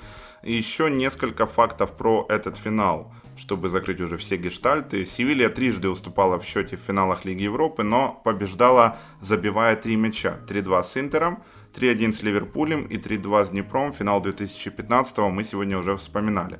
И 0.43 0.53
еще 0.53 0.89
несколько 0.89 1.45
фактов 1.45 1.91
про 1.97 2.25
этот 2.29 2.57
финал. 2.57 3.11
чтобы 3.37 3.69
закрыть 3.69 4.01
уже 4.01 4.17
все 4.17 4.37
гештальты. 4.37 5.05
Севилья 5.05 5.49
трижды 5.49 5.89
уступала 5.89 6.37
в 6.37 6.43
счете 6.43 6.77
в 6.77 6.81
финалах 6.81 7.25
Лиги 7.25 7.43
Европы, 7.43 7.83
но 7.83 8.21
побеждала, 8.23 8.97
забивая 9.21 9.75
три 9.75 9.95
мяча. 9.95 10.37
3-2 10.47 10.83
с 10.83 10.97
Интером, 10.97 11.43
3-1 11.73 12.13
с 12.13 12.21
Ливерпулем 12.21 12.85
и 12.85 12.97
3-2 12.97 13.45
с 13.45 13.49
Днепром. 13.49 13.93
Финал 13.93 14.21
2015 14.21 15.17
мы 15.17 15.43
сегодня 15.43 15.77
уже 15.77 15.97
вспоминали. 15.97 16.59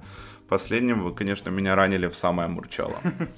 Последним 0.50 1.04
вы, 1.04 1.14
конечно, 1.14 1.50
меня 1.50 1.76
ранили 1.76 2.08
в 2.08 2.16
самое 2.16 2.50
мурчало. 2.50 3.00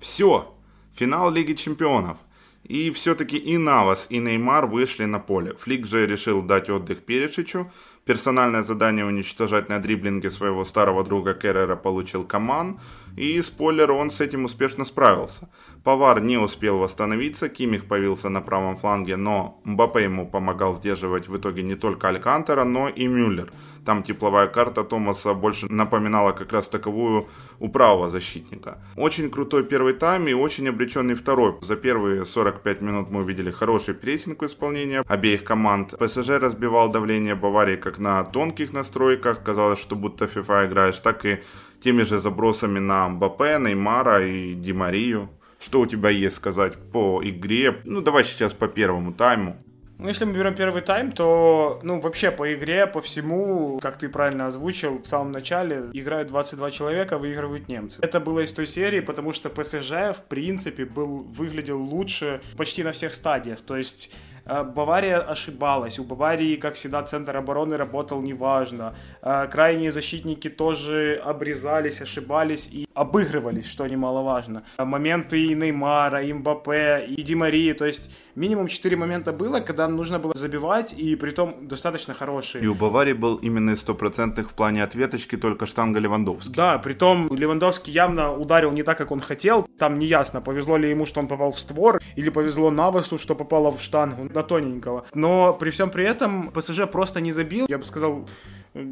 Все, 0.00 0.54
финал 0.94 1.30
Лиги 1.30 1.54
Чемпионов. 1.54 2.18
И 2.64 2.90
все-таки 2.90 3.38
и 3.38 3.56
Навас, 3.56 4.06
и 4.10 4.18
Неймар 4.18 4.66
вышли 4.66 5.06
на 5.06 5.20
поле. 5.20 5.54
Флик 5.54 5.86
же 5.86 6.06
решил 6.06 6.42
дать 6.42 6.68
отдых 6.68 7.04
Перешичу. 7.04 7.70
Персональное 8.04 8.62
задание 8.62 9.06
уничтожать 9.06 9.68
на 9.68 9.78
дриблинге 9.78 10.30
своего 10.30 10.64
старого 10.64 11.04
друга 11.04 11.34
Керрера 11.34 11.76
получил 11.76 12.24
Каман. 12.24 12.78
И, 13.18 13.42
спойлер, 13.42 13.90
он 13.90 14.10
с 14.10 14.20
этим 14.20 14.44
успешно 14.44 14.84
справился. 14.84 15.48
Повар 15.82 16.20
не 16.20 16.38
успел 16.38 16.78
восстановиться, 16.78 17.48
Кимих 17.48 17.86
появился 17.86 18.28
на 18.28 18.40
правом 18.40 18.76
фланге, 18.76 19.16
но 19.16 19.60
Мбаппе 19.64 20.04
ему 20.04 20.28
помогал 20.28 20.74
сдерживать 20.74 21.28
в 21.28 21.36
итоге 21.36 21.62
не 21.62 21.74
только 21.74 22.08
Алькантера, 22.08 22.64
но 22.64 22.88
и 22.88 23.08
Мюллер. 23.08 23.50
Там 23.84 24.02
тепловая 24.02 24.48
карта 24.48 24.84
Томаса 24.84 25.34
больше 25.34 25.66
напоминала 25.72 26.32
как 26.32 26.52
раз 26.52 26.68
таковую 26.68 27.28
у 27.58 27.68
правого 27.68 28.08
защитника. 28.08 28.78
Очень 28.96 29.30
крутой 29.30 29.64
первый 29.64 29.94
тайм 29.94 30.28
и 30.28 30.34
очень 30.34 30.68
обреченный 30.68 31.14
второй. 31.14 31.54
За 31.62 31.74
первые 31.74 32.24
45 32.24 32.82
минут 32.82 33.10
мы 33.10 33.20
увидели 33.20 33.50
хороший 33.50 33.94
прессинг 33.94 34.42
в 34.42 34.46
исполнении 34.46 35.02
обеих 35.06 35.42
команд. 35.42 35.94
ПСЖ 35.98 36.28
разбивал 36.38 36.90
давление 36.90 37.34
Баварии 37.34 37.76
как 37.76 37.98
на 37.98 38.24
тонких 38.24 38.72
настройках, 38.72 39.42
казалось, 39.42 39.80
что 39.80 39.96
будто 39.96 40.26
FIFA 40.26 40.66
играешь, 40.66 40.98
так 40.98 41.24
и 41.24 41.40
теми 41.80 42.02
же 42.02 42.18
забросами 42.18 42.78
на 42.78 43.08
Мбаппе, 43.08 43.58
Неймара 43.58 44.26
и 44.26 44.54
Ди 44.54 44.72
Марию. 44.72 45.28
Что 45.60 45.80
у 45.80 45.86
тебя 45.86 46.10
есть 46.10 46.36
сказать 46.36 46.74
по 46.92 47.20
игре? 47.22 47.80
Ну, 47.84 48.00
давай 48.00 48.24
сейчас 48.24 48.52
по 48.52 48.68
первому 48.68 49.12
тайму. 49.12 49.56
Ну, 49.98 50.06
если 50.06 50.24
мы 50.24 50.32
берем 50.32 50.54
первый 50.54 50.82
тайм, 50.82 51.10
то, 51.10 51.80
ну, 51.82 51.98
вообще 51.98 52.30
по 52.30 52.54
игре, 52.54 52.86
по 52.86 53.00
всему, 53.00 53.80
как 53.82 53.98
ты 53.98 54.08
правильно 54.08 54.46
озвучил 54.46 54.98
в 55.02 55.06
самом 55.06 55.32
начале, 55.32 55.90
играют 55.92 56.28
22 56.28 56.70
человека, 56.70 57.18
выигрывают 57.18 57.66
немцы. 57.66 57.98
Это 58.00 58.20
было 58.20 58.40
из 58.40 58.52
той 58.52 58.68
серии, 58.68 59.00
потому 59.00 59.32
что 59.32 59.50
ПСЖ, 59.50 60.16
в 60.16 60.22
принципе, 60.28 60.84
был, 60.84 61.24
выглядел 61.24 61.82
лучше 61.82 62.40
почти 62.56 62.84
на 62.84 62.92
всех 62.92 63.12
стадиях. 63.12 63.60
То 63.62 63.76
есть 63.76 64.12
Бавария 64.48 65.20
ошибалась. 65.20 65.98
У 65.98 66.04
Баварии, 66.04 66.56
как 66.56 66.74
всегда, 66.74 67.02
центр 67.02 67.36
обороны 67.36 67.76
работал 67.76 68.22
неважно. 68.22 68.94
Э, 69.22 69.46
крайние 69.50 69.90
защитники 69.90 70.48
тоже 70.48 71.20
обрезались, 71.24 72.00
ошибались 72.00 72.68
и 72.72 72.86
обыгрывались, 72.94 73.66
что 73.66 73.86
немаловажно. 73.86 74.64
Моменты 74.78 75.44
и 75.44 75.54
Неймара, 75.54 76.22
и 76.22 76.32
Мбаппе, 76.32 77.06
и 77.06 77.22
Ди 77.22 77.34
Марии, 77.34 77.72
то 77.72 77.84
есть 77.84 78.10
минимум 78.34 78.68
4 78.68 78.96
момента 78.96 79.32
было, 79.32 79.60
когда 79.60 79.86
нужно 79.88 80.18
было 80.18 80.32
забивать, 80.34 80.94
и 80.94 81.16
при 81.16 81.30
том 81.30 81.68
достаточно 81.68 82.14
хорошие. 82.14 82.64
И 82.64 82.66
у 82.66 82.74
Баварии 82.74 83.12
был 83.12 83.36
именно 83.36 83.76
стопроцентных 83.76 84.50
в 84.50 84.54
плане 84.54 84.82
ответочки 84.82 85.36
только 85.36 85.66
штанга 85.66 86.00
Левандовский. 86.00 86.54
Да, 86.54 86.78
при 86.78 86.94
том 86.94 87.28
Левандовский 87.32 87.92
явно 87.92 88.32
ударил 88.32 88.72
не 88.72 88.82
так, 88.82 88.98
как 88.98 89.10
он 89.10 89.20
хотел. 89.20 89.68
Там 89.78 89.98
неясно, 89.98 90.40
повезло 90.40 90.76
ли 90.76 90.90
ему, 90.90 91.06
что 91.06 91.20
он 91.20 91.28
попал 91.28 91.52
в 91.52 91.60
створ, 91.60 92.00
или 92.16 92.30
повезло 92.30 92.70
Навасу, 92.70 93.18
что 93.18 93.34
попало 93.34 93.70
в 93.70 93.80
штангу 93.80 94.28
на 94.38 94.44
тоненького. 94.44 95.04
Но 95.14 95.52
при 95.52 95.70
всем 95.70 95.90
при 95.90 96.04
этом 96.04 96.50
ПСЖ 96.50 96.86
просто 96.90 97.20
не 97.20 97.32
забил. 97.32 97.66
Я 97.68 97.78
бы 97.78 97.84
сказал, 97.84 98.28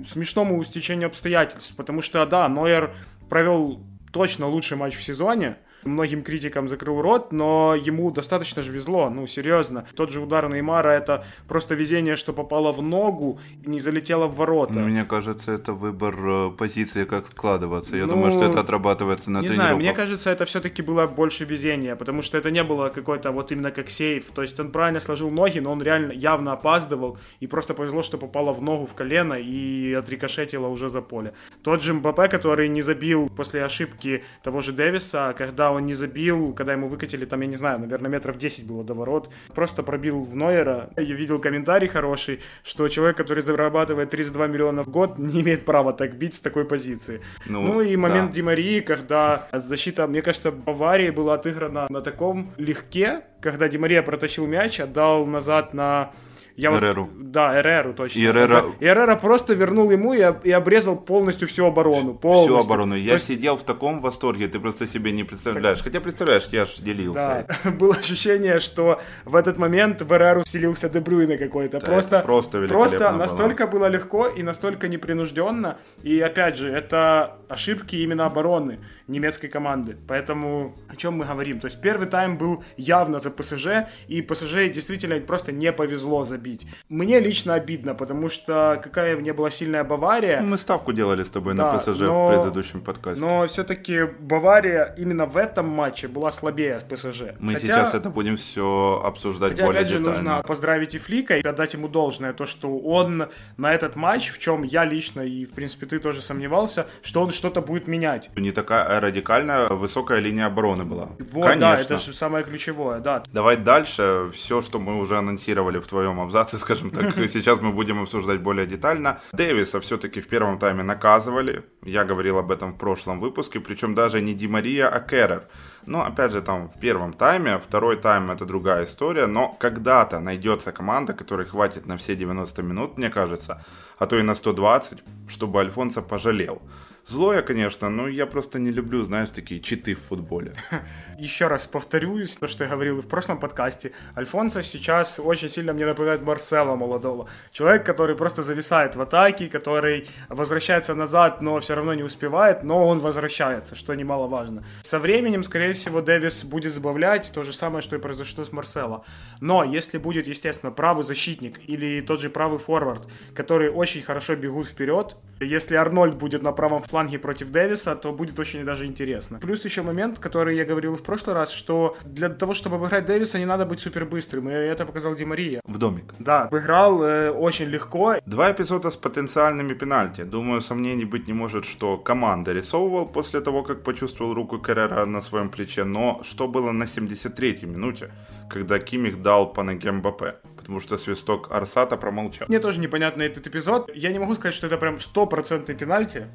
смешному 0.04 0.62
стечению 0.64 1.06
обстоятельств, 1.06 1.74
потому 1.76 2.02
что, 2.02 2.26
да, 2.26 2.48
Нойер 2.48 2.94
провел 3.28 3.80
точно 4.12 4.48
лучший 4.48 4.76
матч 4.76 4.96
в 4.96 5.02
сезоне, 5.02 5.56
многим 5.86 6.22
критикам 6.22 6.68
закрыл 6.68 7.00
рот, 7.00 7.32
но 7.32 7.74
ему 7.74 8.10
достаточно 8.10 8.62
же 8.62 8.72
везло, 8.72 9.10
ну, 9.10 9.26
серьезно. 9.26 9.86
Тот 9.94 10.10
же 10.10 10.20
удар 10.20 10.48
Неймара— 10.48 10.88
это 10.90 11.24
просто 11.48 11.74
везение, 11.74 12.16
что 12.16 12.32
попало 12.32 12.72
в 12.72 12.82
ногу 12.82 13.38
и 13.62 13.70
не 13.70 13.80
залетело 13.80 14.26
в 14.26 14.36
ворота. 14.36 14.74
Ну, 14.74 14.88
мне 14.88 15.04
кажется, 15.04 15.52
это 15.52 15.72
выбор 15.72 16.14
э, 16.18 16.50
позиции, 16.50 17.04
как 17.04 17.30
складываться. 17.30 17.96
Я 17.96 18.06
ну, 18.06 18.14
думаю, 18.14 18.32
что 18.32 18.44
это 18.44 18.60
отрабатывается 18.60 19.30
на 19.30 19.40
Не 19.40 19.48
знаю, 19.48 19.76
мне 19.76 19.92
кажется, 19.92 20.30
это 20.30 20.44
все-таки 20.44 20.82
было 20.82 21.06
больше 21.06 21.44
везения, 21.44 21.96
потому 21.96 22.22
что 22.22 22.38
это 22.38 22.50
не 22.50 22.62
было 22.62 22.88
какой-то 22.88 23.30
вот 23.32 23.52
именно 23.52 23.70
как 23.70 23.90
сейф. 23.90 24.30
То 24.34 24.42
есть 24.42 24.58
он 24.60 24.70
правильно 24.70 25.00
сложил 25.00 25.30
ноги, 25.30 25.58
но 25.58 25.72
он 25.72 25.82
реально 25.82 26.12
явно 26.12 26.52
опаздывал, 26.52 27.18
и 27.40 27.46
просто 27.46 27.74
повезло, 27.74 28.02
что 28.02 28.18
попало 28.18 28.52
в 28.52 28.62
ногу 28.62 28.86
в 28.86 28.94
колено 28.94 29.34
и 29.34 29.92
отрикошетило 29.92 30.66
уже 30.68 30.88
за 30.88 31.02
поле. 31.02 31.32
Тот 31.62 31.82
же 31.82 31.94
Мбаппе, 31.94 32.28
который 32.28 32.68
не 32.68 32.82
забил 32.82 33.28
после 33.28 33.64
ошибки 33.64 34.24
того 34.42 34.60
же 34.60 34.72
Дэвиса, 34.72 35.34
когда 35.36 35.70
он 35.70 35.75
не 35.80 35.94
забил, 35.94 36.52
когда 36.54 36.72
ему 36.72 36.88
выкатили, 36.88 37.24
там, 37.24 37.40
я 37.40 37.46
не 37.46 37.54
знаю, 37.54 37.78
наверное, 37.78 38.10
метров 38.10 38.38
10 38.38 38.66
было 38.66 38.84
до 38.84 38.94
ворот, 38.94 39.30
просто 39.54 39.82
пробил 39.82 40.22
в 40.22 40.34
Нойера. 40.34 40.90
Я 40.96 41.14
видел 41.14 41.38
комментарий 41.38 41.88
хороший, 41.88 42.40
что 42.62 42.88
человек, 42.88 43.16
который 43.16 43.42
зарабатывает 43.42 44.10
32 44.10 44.46
миллиона 44.46 44.82
в 44.82 44.88
год, 44.88 45.18
не 45.18 45.40
имеет 45.42 45.64
права 45.64 45.92
так 45.92 46.16
бить 46.16 46.34
с 46.34 46.40
такой 46.40 46.64
позиции. 46.64 47.20
Ну, 47.46 47.62
ну 47.62 47.80
и 47.80 47.96
момент 47.96 48.30
да. 48.30 48.34
Ди 48.34 48.42
Марии, 48.42 48.80
когда 48.80 49.48
защита, 49.52 50.06
мне 50.06 50.22
кажется, 50.22 50.50
Баварии 50.50 51.10
была 51.10 51.34
отыграна 51.34 51.86
на 51.88 52.00
таком 52.00 52.52
легке, 52.56 53.22
когда 53.40 53.68
Ди 53.68 53.78
Мария 53.78 54.02
протащил 54.02 54.46
мяч, 54.46 54.80
отдал 54.80 55.26
назад 55.26 55.74
на 55.74 56.12
я 56.56 56.70
Эреру. 56.70 57.04
Вот, 57.04 57.30
да, 57.30 57.60
Эреру 57.60 57.92
точно. 57.92 58.18
И 58.18 58.24
Эрера... 58.24 58.64
Эрера 58.80 59.16
просто 59.16 59.52
вернул 59.52 59.90
ему 59.90 60.14
и, 60.14 60.24
и 60.44 60.50
обрезал 60.50 60.96
полностью 60.96 61.46
всю 61.48 61.66
оборону. 61.66 62.14
Полностью. 62.14 62.58
Всю 62.58 62.66
оборону. 62.66 62.94
Я 62.94 63.14
есть... 63.14 63.26
сидел 63.26 63.56
в 63.56 63.62
таком 63.62 64.00
восторге, 64.00 64.48
ты 64.48 64.58
просто 64.58 64.86
себе 64.86 65.12
не 65.12 65.24
представляешь. 65.24 65.78
Так... 65.78 65.86
Хотя 65.86 66.00
представляешь, 66.00 66.48
я 66.52 66.64
же 66.64 66.82
делился. 66.82 67.46
Да. 67.64 67.70
Было 67.78 67.94
ощущение, 67.94 68.58
что 68.58 69.00
в 69.24 69.36
этот 69.36 69.58
момент 69.58 70.00
в 70.00 70.12
Эреру 70.12 70.44
селился 70.44 70.88
Дебрюйна 70.88 71.36
какой-то. 71.36 71.78
Да, 71.78 71.86
просто, 71.86 72.20
просто, 72.20 72.66
просто 72.66 73.12
настолько 73.12 73.66
было 73.66 73.86
легко 73.86 74.26
и 74.26 74.42
настолько 74.42 74.88
непринужденно. 74.88 75.76
И 76.02 76.18
опять 76.20 76.56
же, 76.56 76.70
это 76.70 77.36
ошибки 77.48 77.96
именно 77.96 78.26
обороны 78.26 78.78
немецкой 79.08 79.48
команды. 79.48 79.96
Поэтому 80.08 80.74
о 80.88 80.96
чем 80.96 81.14
мы 81.14 81.24
говорим? 81.24 81.60
То 81.60 81.66
есть 81.66 81.80
первый 81.80 82.08
тайм 82.08 82.38
был 82.38 82.64
явно 82.76 83.18
за 83.18 83.30
ПСЖ, 83.30 83.88
и 84.08 84.22
ПСЖ 84.22 84.70
действительно 84.72 85.20
просто 85.20 85.52
не 85.52 85.72
повезло 85.72 86.24
забить 86.24 86.46
бить. 86.46 86.66
Мне 86.88 87.20
лично 87.20 87.54
обидно, 87.54 87.94
потому 87.94 88.28
что 88.28 88.80
какая 88.82 89.16
не 89.16 89.32
была 89.32 89.50
сильная 89.50 89.84
Бавария. 89.84 90.40
Мы 90.40 90.58
ставку 90.58 90.92
делали 90.92 91.24
с 91.24 91.30
тобой 91.30 91.54
да, 91.54 91.72
на 91.72 91.78
ПСЖ 91.78 92.00
но, 92.00 92.26
в 92.26 92.34
предыдущем 92.34 92.80
подкасте. 92.80 93.20
Но 93.20 93.46
все-таки 93.46 94.04
Бавария 94.20 94.94
именно 94.98 95.26
в 95.26 95.36
этом 95.36 95.68
матче 95.68 96.08
была 96.08 96.30
слабее 96.30 96.80
ПСЖ. 96.88 97.22
Мы 97.40 97.54
хотя, 97.54 97.66
сейчас 97.66 97.94
это 97.94 98.10
будем 98.10 98.36
все 98.36 99.02
обсуждать 99.04 99.52
хотя, 99.52 99.64
более 99.64 99.80
опять 99.80 99.92
же, 99.92 99.98
детально. 99.98 100.22
нужно 100.22 100.42
поздравить 100.42 100.94
и 100.94 100.98
Флика 100.98 101.36
и 101.36 101.46
отдать 101.46 101.74
ему 101.74 101.88
должное, 101.88 102.32
то, 102.32 102.46
что 102.46 102.78
он 102.78 103.28
на 103.56 103.74
этот 103.74 103.96
матч, 103.96 104.30
в 104.30 104.38
чем 104.38 104.62
я 104.62 104.84
лично 104.84 105.22
и, 105.22 105.44
в 105.44 105.50
принципе, 105.50 105.86
ты 105.86 105.98
тоже 105.98 106.22
сомневался, 106.22 106.86
что 107.02 107.22
он 107.22 107.30
что-то 107.30 107.60
будет 107.60 107.88
менять. 107.88 108.30
Не 108.36 108.52
такая 108.52 108.84
радикальная 109.00 109.68
высокая 109.68 110.20
линия 110.20 110.46
обороны 110.46 110.84
была. 110.84 111.10
Вот, 111.18 111.46
Конечно. 111.46 111.60
да, 111.60 111.74
это 111.76 111.98
же 111.98 112.14
самое 112.14 112.44
ключевое, 112.44 113.00
да. 113.00 113.22
Давай 113.32 113.56
дальше. 113.56 114.30
Все, 114.34 114.62
что 114.62 114.78
мы 114.78 114.98
уже 115.00 115.16
анонсировали 115.16 115.78
в 115.78 115.86
твоем 115.86 116.20
абзаце 116.20 116.58
скажем 116.66 116.90
так, 116.90 117.14
сейчас 117.28 117.60
мы 117.60 117.72
будем 117.72 118.02
обсуждать 118.02 118.40
более 118.40 118.66
детально. 118.66 119.20
Дэвиса 119.32 119.80
все-таки 119.80 120.20
в 120.20 120.28
первом 120.28 120.58
тайме 120.58 120.82
наказывали. 120.82 121.64
Я 121.82 122.04
говорил 122.04 122.38
об 122.38 122.50
этом 122.50 122.72
в 122.72 122.78
прошлом 122.78 123.20
выпуске, 123.20 123.60
причем 123.60 123.94
даже 123.94 124.20
не 124.20 124.34
Ди 124.34 124.48
Мария, 124.48 124.88
а 124.88 125.00
Керрер. 125.00 125.48
Но, 125.86 126.04
опять 126.04 126.32
же, 126.32 126.42
там 126.42 126.68
в 126.68 126.80
первом 126.80 127.12
тайме, 127.12 127.58
второй 127.58 127.96
тайм 127.96 128.30
это 128.30 128.44
другая 128.44 128.84
история, 128.84 129.26
но 129.26 129.48
когда-то 129.48 130.20
найдется 130.20 130.72
команда, 130.72 131.12
которой 131.14 131.46
хватит 131.46 131.86
на 131.86 131.96
все 131.96 132.16
90 132.16 132.62
минут, 132.62 132.98
мне 132.98 133.08
кажется, 133.08 133.64
а 133.98 134.06
то 134.06 134.18
и 134.18 134.22
на 134.22 134.34
120, 134.34 134.98
чтобы 135.28 135.60
Альфонсо 135.60 136.02
пожалел. 136.02 136.60
Злое, 137.08 137.42
конечно, 137.42 137.88
но 137.88 138.08
я 138.08 138.26
просто 138.26 138.58
не 138.58 138.72
люблю, 138.72 139.04
знаешь, 139.04 139.30
такие 139.30 139.60
читы 139.60 139.94
в 139.94 140.00
футболе. 140.00 140.54
Еще 141.18 141.46
раз 141.46 141.64
повторюсь, 141.64 142.36
то, 142.36 142.48
что 142.48 142.64
я 142.64 142.70
говорил 142.70 143.00
в 143.00 143.06
прошлом 143.06 143.38
подкасте. 143.38 143.92
Альфонсо 144.16 144.60
сейчас 144.64 145.20
очень 145.20 145.48
сильно 145.48 145.72
мне 145.72 145.86
напоминает 145.86 146.22
Марсела 146.22 146.74
молодого. 146.74 147.28
Человек, 147.52 147.86
который 147.86 148.16
просто 148.16 148.42
зависает 148.42 148.96
в 148.96 149.00
атаке, 149.00 149.48
который 149.48 150.08
возвращается 150.28 150.96
назад, 150.96 151.40
но 151.40 151.60
все 151.60 151.76
равно 151.76 151.94
не 151.94 152.02
успевает, 152.02 152.64
но 152.64 152.88
он 152.88 152.98
возвращается, 152.98 153.76
что 153.76 153.94
немаловажно. 153.94 154.64
Со 154.82 154.98
временем, 154.98 155.44
скорее 155.44 155.74
всего, 155.74 156.02
Дэвис 156.02 156.44
будет 156.44 156.74
забавлять 156.74 157.30
то 157.32 157.44
же 157.44 157.52
самое, 157.52 157.82
что 157.82 157.94
и 157.94 158.00
произошло 158.00 158.44
с 158.44 158.50
Марсело. 158.50 159.04
Но 159.40 159.64
если 159.64 159.98
будет, 159.98 160.26
естественно, 160.26 160.72
правый 160.72 161.04
защитник 161.04 161.60
или 161.66 162.00
тот 162.00 162.20
же 162.20 162.30
правый 162.30 162.58
форвард, 162.58 163.08
который 163.34 163.70
очень 163.70 164.02
хорошо 164.02 164.36
бегут 164.36 164.68
вперед. 164.68 165.16
Если 165.40 165.74
Арнольд 165.74 166.16
будет 166.16 166.42
на 166.42 166.52
правом 166.52 166.82
фланге 166.82 167.18
против 167.18 167.50
Дэвиса, 167.50 167.94
то 167.94 168.12
будет 168.12 168.38
очень 168.38 168.64
даже 168.64 168.86
интересно. 168.86 169.38
Плюс 169.38 169.64
еще 169.64 169.82
момент, 169.82 170.18
который 170.18 170.56
я 170.56 170.64
говорил 170.64 170.96
в 170.96 171.02
прошлый 171.02 171.34
раз, 171.34 171.52
что 171.52 171.96
для 172.04 172.28
того, 172.28 172.54
чтобы 172.54 172.76
обыграть 172.76 173.06
Дэвиса, 173.06 173.38
не 173.38 173.44
надо 173.44 173.66
быть 173.66 173.80
супер 173.80 174.06
быстрым, 174.06 174.48
и 174.48 174.52
это 174.52 174.86
показал 174.86 175.14
Ди 175.14 175.24
Мария. 175.24 175.60
В 175.64 175.78
домик. 175.78 176.14
Да, 176.18 176.44
обыграл 176.44 177.02
э, 177.02 177.30
очень 177.30 177.66
легко. 177.66 178.16
Два 178.24 178.50
эпизода 178.50 178.90
с 178.90 178.96
потенциальными 178.96 179.74
пенальти. 179.74 180.22
Думаю, 180.22 180.62
сомнений 180.62 181.04
быть 181.04 181.28
не 181.28 181.34
может, 181.34 181.64
что 181.64 181.98
команда 181.98 182.52
рисовывал 182.52 183.06
после 183.06 183.40
того, 183.40 183.62
как 183.62 183.82
почувствовал 183.82 184.34
руку 184.34 184.58
Керрера 184.58 185.04
на 185.04 185.20
своем 185.20 185.50
плече, 185.50 185.84
но 185.84 186.20
что 186.22 186.48
было 186.48 186.72
на 186.72 186.84
73-й 186.84 187.66
минуте, 187.66 188.10
когда 188.48 188.78
Кимих 188.78 189.22
дал 189.22 189.52
по 189.52 189.62
ноге 189.62 189.92
Мбаппе? 189.92 190.36
потому 190.66 190.80
что 190.80 190.98
свисток 190.98 191.52
Арсата 191.52 191.96
промолчал. 191.96 192.48
Мне 192.48 192.58
тоже 192.58 192.80
непонятно 192.80 193.22
этот 193.22 193.46
эпизод. 193.46 193.88
Я 193.94 194.10
не 194.10 194.18
могу 194.18 194.34
сказать, 194.34 194.52
что 194.52 194.66
это 194.66 194.76
прям 194.78 194.98
стопроцентный 194.98 195.76
пенальти. 195.76 196.26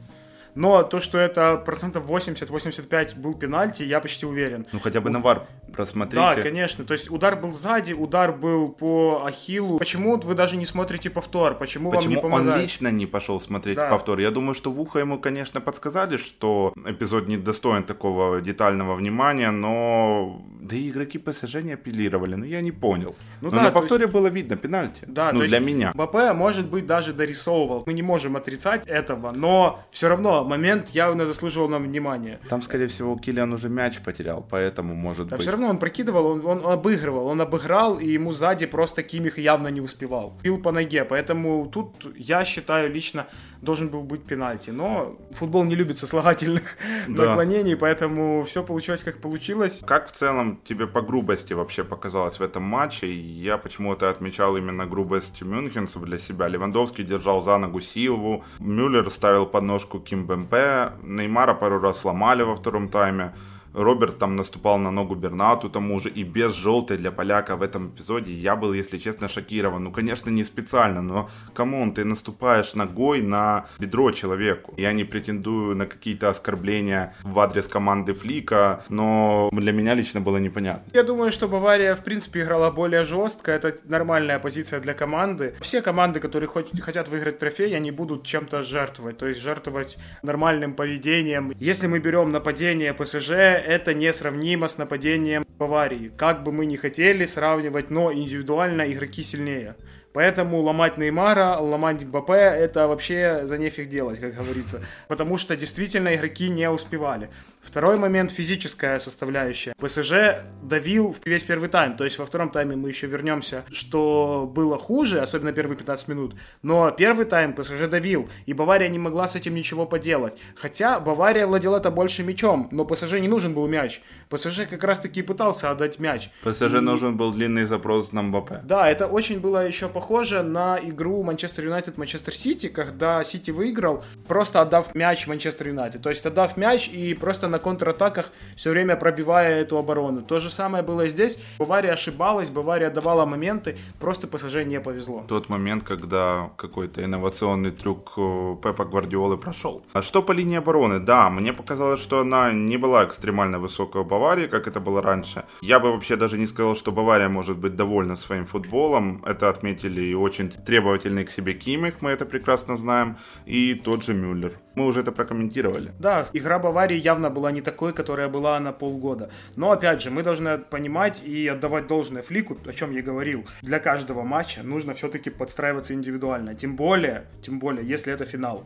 Но 0.55 0.83
то, 0.83 0.99
что 0.99 1.17
это 1.17 1.57
процентов 1.57 2.05
80-85 2.05 3.19
был 3.19 3.33
пенальти, 3.33 3.83
я 3.83 3.99
почти 3.99 4.25
уверен. 4.25 4.65
Ну 4.71 4.79
хотя 4.79 5.01
бы 5.01 5.09
на 5.09 5.19
вар 5.19 5.47
просмотрите. 5.73 6.21
Да, 6.35 6.41
конечно. 6.41 6.85
То 6.85 6.93
есть 6.93 7.09
удар 7.09 7.35
был 7.35 7.51
сзади, 7.53 7.93
удар 7.93 8.31
был 8.33 8.69
по 8.69 9.23
Ахиллу. 9.25 9.77
Почему 9.77 10.17
вы 10.17 10.35
даже 10.35 10.57
не 10.57 10.65
смотрите 10.65 11.09
повтор? 11.09 11.55
Почему, 11.57 11.91
Почему 11.91 12.03
вам 12.03 12.15
не 12.15 12.21
помогает? 12.21 12.55
он 12.57 12.61
лично 12.61 12.87
не 12.91 13.05
пошел 13.05 13.39
смотреть 13.39 13.77
Да. 13.77 13.89
повтор? 13.89 14.19
Я 14.19 14.31
думаю, 14.31 14.53
что 14.53 14.71
в 14.71 14.79
ухо 14.79 14.99
ему, 14.99 15.19
конечно, 15.19 15.61
подсказали, 15.61 16.17
что 16.17 16.73
эпизод 16.85 17.27
не 17.27 17.37
достоин 17.37 17.83
такого 17.83 18.41
детального 18.41 18.95
внимания, 18.95 19.51
но 19.51 20.41
да 20.59 20.75
и 20.75 20.89
игроки 20.89 21.17
ПСЖ 21.17 21.55
не 21.63 21.73
апеллировали, 21.73 22.35
но 22.35 22.45
я 22.45 22.61
не 22.61 22.71
понял. 22.71 23.15
Ну 23.41 23.49
но 23.49 23.55
да, 23.57 23.63
на 23.63 23.71
то 23.71 23.79
повторе 23.79 24.07
было 24.07 24.27
видно 24.27 24.55
пенальти. 24.57 25.03
Да, 25.07 25.31
ну, 25.31 25.39
для 25.39 25.57
есть 25.57 25.67
меня. 25.67 25.91
МБП, 25.95 26.33
может 26.35 26.69
быть, 26.69 26.85
даже 26.85 27.13
дорисовывал. 27.13 27.83
Мы 27.85 27.93
не 27.93 28.03
можем 28.03 28.35
отрицать 28.35 28.87
этого, 28.87 29.31
но 29.31 29.79
все 29.91 30.07
равно 30.09 30.40
момент 30.43 30.89
явно 30.89 31.25
заслуживал 31.25 31.67
нам 31.69 31.83
внимания. 31.83 32.39
Там, 32.49 32.61
скорее 32.61 32.87
всего, 32.87 33.15
Килиан 33.17 33.51
уже 33.53 33.69
мяч 33.69 33.99
потерял, 33.99 34.45
поэтому 34.49 34.95
может 34.95 35.27
Да 35.27 35.35
быть. 35.35 35.41
все 35.43 35.51
равно 35.51 35.67
он 35.69 35.77
прокидывал, 35.77 36.25
он, 36.27 36.45
он 36.45 36.65
обыгрывал, 36.65 37.27
он 37.27 37.41
обыграл, 37.41 37.99
и 37.99 38.07
ему 38.11 38.31
сзади 38.31 38.65
просто 38.65 39.03
Кимих 39.03 39.37
явно 39.37 39.67
не 39.69 39.81
успевал. 39.81 40.33
Пил 40.41 40.61
по 40.61 40.71
ноге, 40.71 41.05
поэтому 41.05 41.67
тут, 41.71 42.13
я 42.17 42.45
считаю, 42.45 42.91
лично 42.91 43.27
должен 43.61 43.89
был 43.89 44.01
быть 44.01 44.23
пенальти. 44.23 44.71
Но 44.71 45.17
футбол 45.33 45.63
не 45.63 45.75
любит 45.75 45.97
сослагательных 45.99 46.63
Да. 47.07 47.25
наклонений, 47.27 47.75
поэтому 47.75 48.43
все 48.43 48.63
получилось, 48.63 49.03
как 49.03 49.19
получилось. 49.21 49.81
Как 49.85 50.07
в 50.07 50.11
целом 50.11 50.59
тебе 50.63 50.87
по 50.87 51.01
грубости 51.01 51.53
вообще 51.53 51.83
показалось 51.83 52.39
в 52.39 52.41
этом 52.43 52.63
матче? 52.63 53.11
Я 53.13 53.57
почему-то 53.57 54.09
отмечал 54.09 54.57
именно 54.57 54.85
грубость 54.87 55.41
мюнхенцев 55.43 56.01
для 56.03 56.17
себя. 56.17 56.47
Левандовский 56.47 57.03
держал 57.03 57.41
за 57.41 57.57
ногу 57.57 57.81
Силву, 57.81 58.43
Мюллер 58.59 59.09
ставил 59.11 59.45
подножку 59.45 59.99
Кимпембе, 60.31 60.91
Неймара 61.03 61.53
пару 61.53 61.79
раз 61.79 61.99
сломали 61.99 62.43
во 62.43 62.55
втором 62.55 62.87
тайме. 62.87 63.33
Роберт 63.73 64.17
там 64.17 64.35
наступал 64.35 64.77
на 64.77 64.91
ногу 64.91 65.15
Бернату 65.15 65.69
тому 65.69 65.99
же, 65.99 66.09
и 66.09 66.23
без 66.23 66.53
желтой 66.53 66.97
для 66.97 67.11
поляка 67.11 67.55
в 67.55 67.61
этом 67.61 67.89
эпизоде 67.89 68.31
я 68.31 68.55
был, 68.55 68.73
если 68.73 68.97
честно, 68.97 69.27
шокирован. 69.27 69.83
Ну, 69.83 69.91
конечно, 69.91 70.29
не 70.29 70.43
специально, 70.43 71.01
но, 71.01 71.29
come 71.53 71.76
on, 71.76 71.93
ты 71.93 72.05
наступаешь 72.05 72.75
ногой 72.75 73.21
на 73.21 73.65
бедро 73.79 74.11
человеку. 74.11 74.73
Я 74.77 74.93
не 74.93 75.03
претендую 75.03 75.75
на 75.75 75.85
какие-то 75.85 76.29
оскорбления 76.29 77.13
в 77.23 77.39
адрес 77.39 77.67
команды 77.67 78.13
Флика, 78.13 78.83
но 78.89 79.49
для 79.51 79.71
меня 79.71 79.93
лично 79.93 80.21
было 80.21 80.37
непонятно. 80.37 80.83
Я 80.93 81.03
думаю, 81.03 81.31
что 81.31 81.47
Бавария, 81.47 81.95
в 81.95 82.03
принципе, 82.03 82.41
играла 82.41 82.71
более 82.71 83.03
жестко. 83.03 83.51
Это 83.51 83.77
нормальная 83.85 84.39
позиция 84.39 84.79
для 84.79 84.93
команды. 84.93 85.55
Все 85.61 85.81
команды, 85.81 86.19
которые 86.19 86.49
хотят 86.81 87.07
выиграть 87.07 87.39
трофей, 87.39 87.75
они 87.75 87.91
будут 87.91 88.25
чем-то 88.25 88.63
жертвовать. 88.63 89.17
То 89.17 89.27
есть 89.27 89.41
жертвовать 89.41 89.97
нормальным 90.23 90.73
поведением. 90.73 91.53
Если 91.59 91.87
мы 91.87 91.99
берем 91.99 92.31
нападение 92.31 92.93
ПСЖ, 92.93 93.31
это 93.61 93.93
несравнимо 93.93 94.67
с 94.67 94.77
нападением 94.77 95.43
Баварии. 95.57 96.11
Как 96.17 96.43
бы 96.43 96.51
мы 96.51 96.65
ни 96.65 96.75
хотели 96.75 97.25
сравнивать, 97.25 97.89
но 97.89 98.11
индивидуально 98.11 98.91
игроки 98.91 99.23
сильнее. 99.23 99.75
Поэтому 100.13 100.61
ломать 100.61 100.97
Неймара, 100.97 101.57
ломать 101.57 102.03
МБП, 102.03 102.31
это 102.31 102.87
вообще 102.87 103.41
за 103.45 103.57
нефиг 103.57 103.89
делать, 103.89 104.19
как 104.19 104.35
говорится. 104.35 104.81
Потому 105.07 105.37
что 105.37 105.55
действительно 105.55 106.13
игроки 106.15 106.49
не 106.49 106.69
успевали. 106.69 107.29
Второй 107.61 107.97
момент– 107.97 108.31
физическая 108.31 108.99
составляющая. 108.99 109.73
ПСЖ 109.77 110.43
давил 110.63 111.15
весь 111.25 111.43
первый 111.43 111.69
тайм. 111.69 111.95
То 111.95 112.03
есть 112.03 112.17
во 112.17 112.25
втором 112.25 112.49
тайме 112.49 112.75
мы 112.75 112.89
еще 112.89 113.07
вернемся, 113.07 113.63
что 113.71 114.51
было 114.53 114.77
хуже, 114.77 115.21
особенно 115.21 115.53
первые 115.53 115.77
15 115.77 116.07
минут. 116.07 116.35
Но 116.63 116.89
первый 116.91 117.25
тайм 117.25 117.53
ПСЖ 117.53 117.87
давил, 117.87 118.29
и 118.45 118.53
Бавария 118.53 118.89
не 118.89 118.99
могла 118.99 119.27
с 119.27 119.35
этим 119.35 119.53
ничего 119.53 119.85
поделать. 119.85 120.37
Хотя 120.55 120.99
Бавария 120.99 121.45
владела 121.45 121.77
это 121.77 121.91
больше 121.91 122.23
мячом, 122.23 122.67
но 122.71 122.83
ПСЖ 122.83 123.13
не 123.13 123.27
нужен 123.27 123.53
был 123.53 123.67
мяч. 123.67 124.01
ПСЖ 124.29 124.61
как 124.69 124.83
раз-таки 124.83 125.21
пытался 125.21 125.69
отдать 125.69 125.99
мяч. 125.99 126.31
ПСЖ 126.43 126.81
нужен 126.81 127.15
был 127.15 127.31
длинный 127.31 127.65
заброс 127.65 128.11
на 128.11 128.23
Мбаппе. 128.23 128.61
Да, 128.63 128.89
это 128.89 129.07
очень 129.07 129.39
было 129.39 129.67
еще 129.67 129.87
похоже 130.01 130.41
на 130.41 130.79
игру 130.81 131.21
Манчестер 131.21 131.65
Юнайтед 131.65 131.99
Манчестер 131.99 132.33
Сити, 132.33 132.69
когда 132.69 133.23
Сити 133.23 133.51
выиграл, 133.51 134.03
просто 134.27 134.59
отдав 134.59 134.95
мяч 134.95 135.27
Манчестер 135.27 135.67
Юнайтед. 135.67 136.01
То 136.01 136.09
есть 136.09 136.25
отдав 136.25 136.57
мяч 136.57 136.89
и 136.89 137.13
просто 137.13 137.47
на 137.47 137.59
контратаках 137.59 138.31
все 138.55 138.71
время 138.71 138.95
пробивая 138.95 139.61
эту 139.61 139.77
оборону. 139.77 140.23
То 140.23 140.39
же 140.39 140.49
самое 140.49 140.83
было 140.83 141.07
здесь. 141.07 141.37
Бавария 141.59 141.93
ошибалась, 141.93 142.49
Бавария 142.49 142.89
давала 142.89 143.25
моменты, 143.25 143.77
просто 143.99 144.27
ПСЖ 144.27 144.65
не 144.65 144.79
повезло. 144.79 145.23
Тот 145.27 145.49
момент, 145.49 145.83
когда 145.83 146.49
какой-то 146.57 147.03
инновационный 147.03 147.69
трюк 147.69 148.13
э, 148.17 148.55
Пепа 148.63 148.85
Гвардиолы 148.85 149.37
прошел. 149.37 149.83
А 149.93 150.01
что 150.01 150.23
по 150.23 150.31
линии 150.31 150.57
обороны? 150.57 150.99
Да, 150.99 151.29
мне 151.29 151.53
показалось, 151.53 152.01
что 152.01 152.21
она 152.21 152.51
не 152.51 152.77
была 152.77 153.05
экстремально 153.05 153.59
высокой 153.59 154.01
у 154.01 154.05
Баварии, 154.05 154.47
как 154.47 154.67
это 154.67 154.79
было 154.79 155.01
раньше. 155.03 155.43
Я 155.61 155.79
бы 155.79 155.91
вообще 155.91 156.15
даже 156.15 156.39
не 156.39 156.47
сказал, 156.47 156.75
что 156.75 156.91
Бавария 156.91 157.29
может 157.29 157.57
быть 157.57 157.75
довольна 157.75 158.15
своим 158.15 158.45
футболом. 158.45 159.21
Это 159.25 159.47
отметили 159.49 159.90
и 159.99 160.13
очень 160.13 160.49
требовательный 160.49 161.25
к 161.25 161.31
себе 161.31 161.53
Кимих, 161.53 162.01
мы 162.01 162.11
это 162.11 162.25
прекрасно 162.25 162.77
знаем, 162.77 163.17
и 163.45 163.73
тот 163.75 164.03
же 164.03 164.13
Мюллер. 164.13 164.53
Мы 164.75 164.85
уже 164.85 165.01
это 165.01 165.11
прокомментировали. 165.11 165.91
Да, 165.99 166.27
игра 166.33 166.59
Баварии 166.59 166.97
явно 166.97 167.29
была 167.29 167.51
не 167.51 167.61
такой, 167.61 167.93
которая 167.93 168.29
была 168.29 168.59
на 168.59 168.71
полгода. 168.71 169.29
Но 169.55 169.71
опять 169.71 170.01
же, 170.01 170.11
мы 170.11 170.23
должны 170.23 170.57
понимать 170.57 171.21
и 171.23 171.47
отдавать 171.47 171.87
должное 171.87 172.21
Флику, 172.21 172.57
о 172.65 172.71
чем 172.71 172.91
я 172.91 173.01
говорил. 173.01 173.45
Для 173.61 173.79
каждого 173.79 174.23
матча 174.23 174.63
нужно 174.63 174.93
все-таки 174.93 175.29
подстраиваться 175.29 175.93
индивидуально. 175.93 176.55
Тем 176.55 176.75
более, 176.75 177.25
тем 177.41 177.59
более, 177.59 177.85
если 177.85 178.13
это 178.13 178.25
финал. 178.25 178.65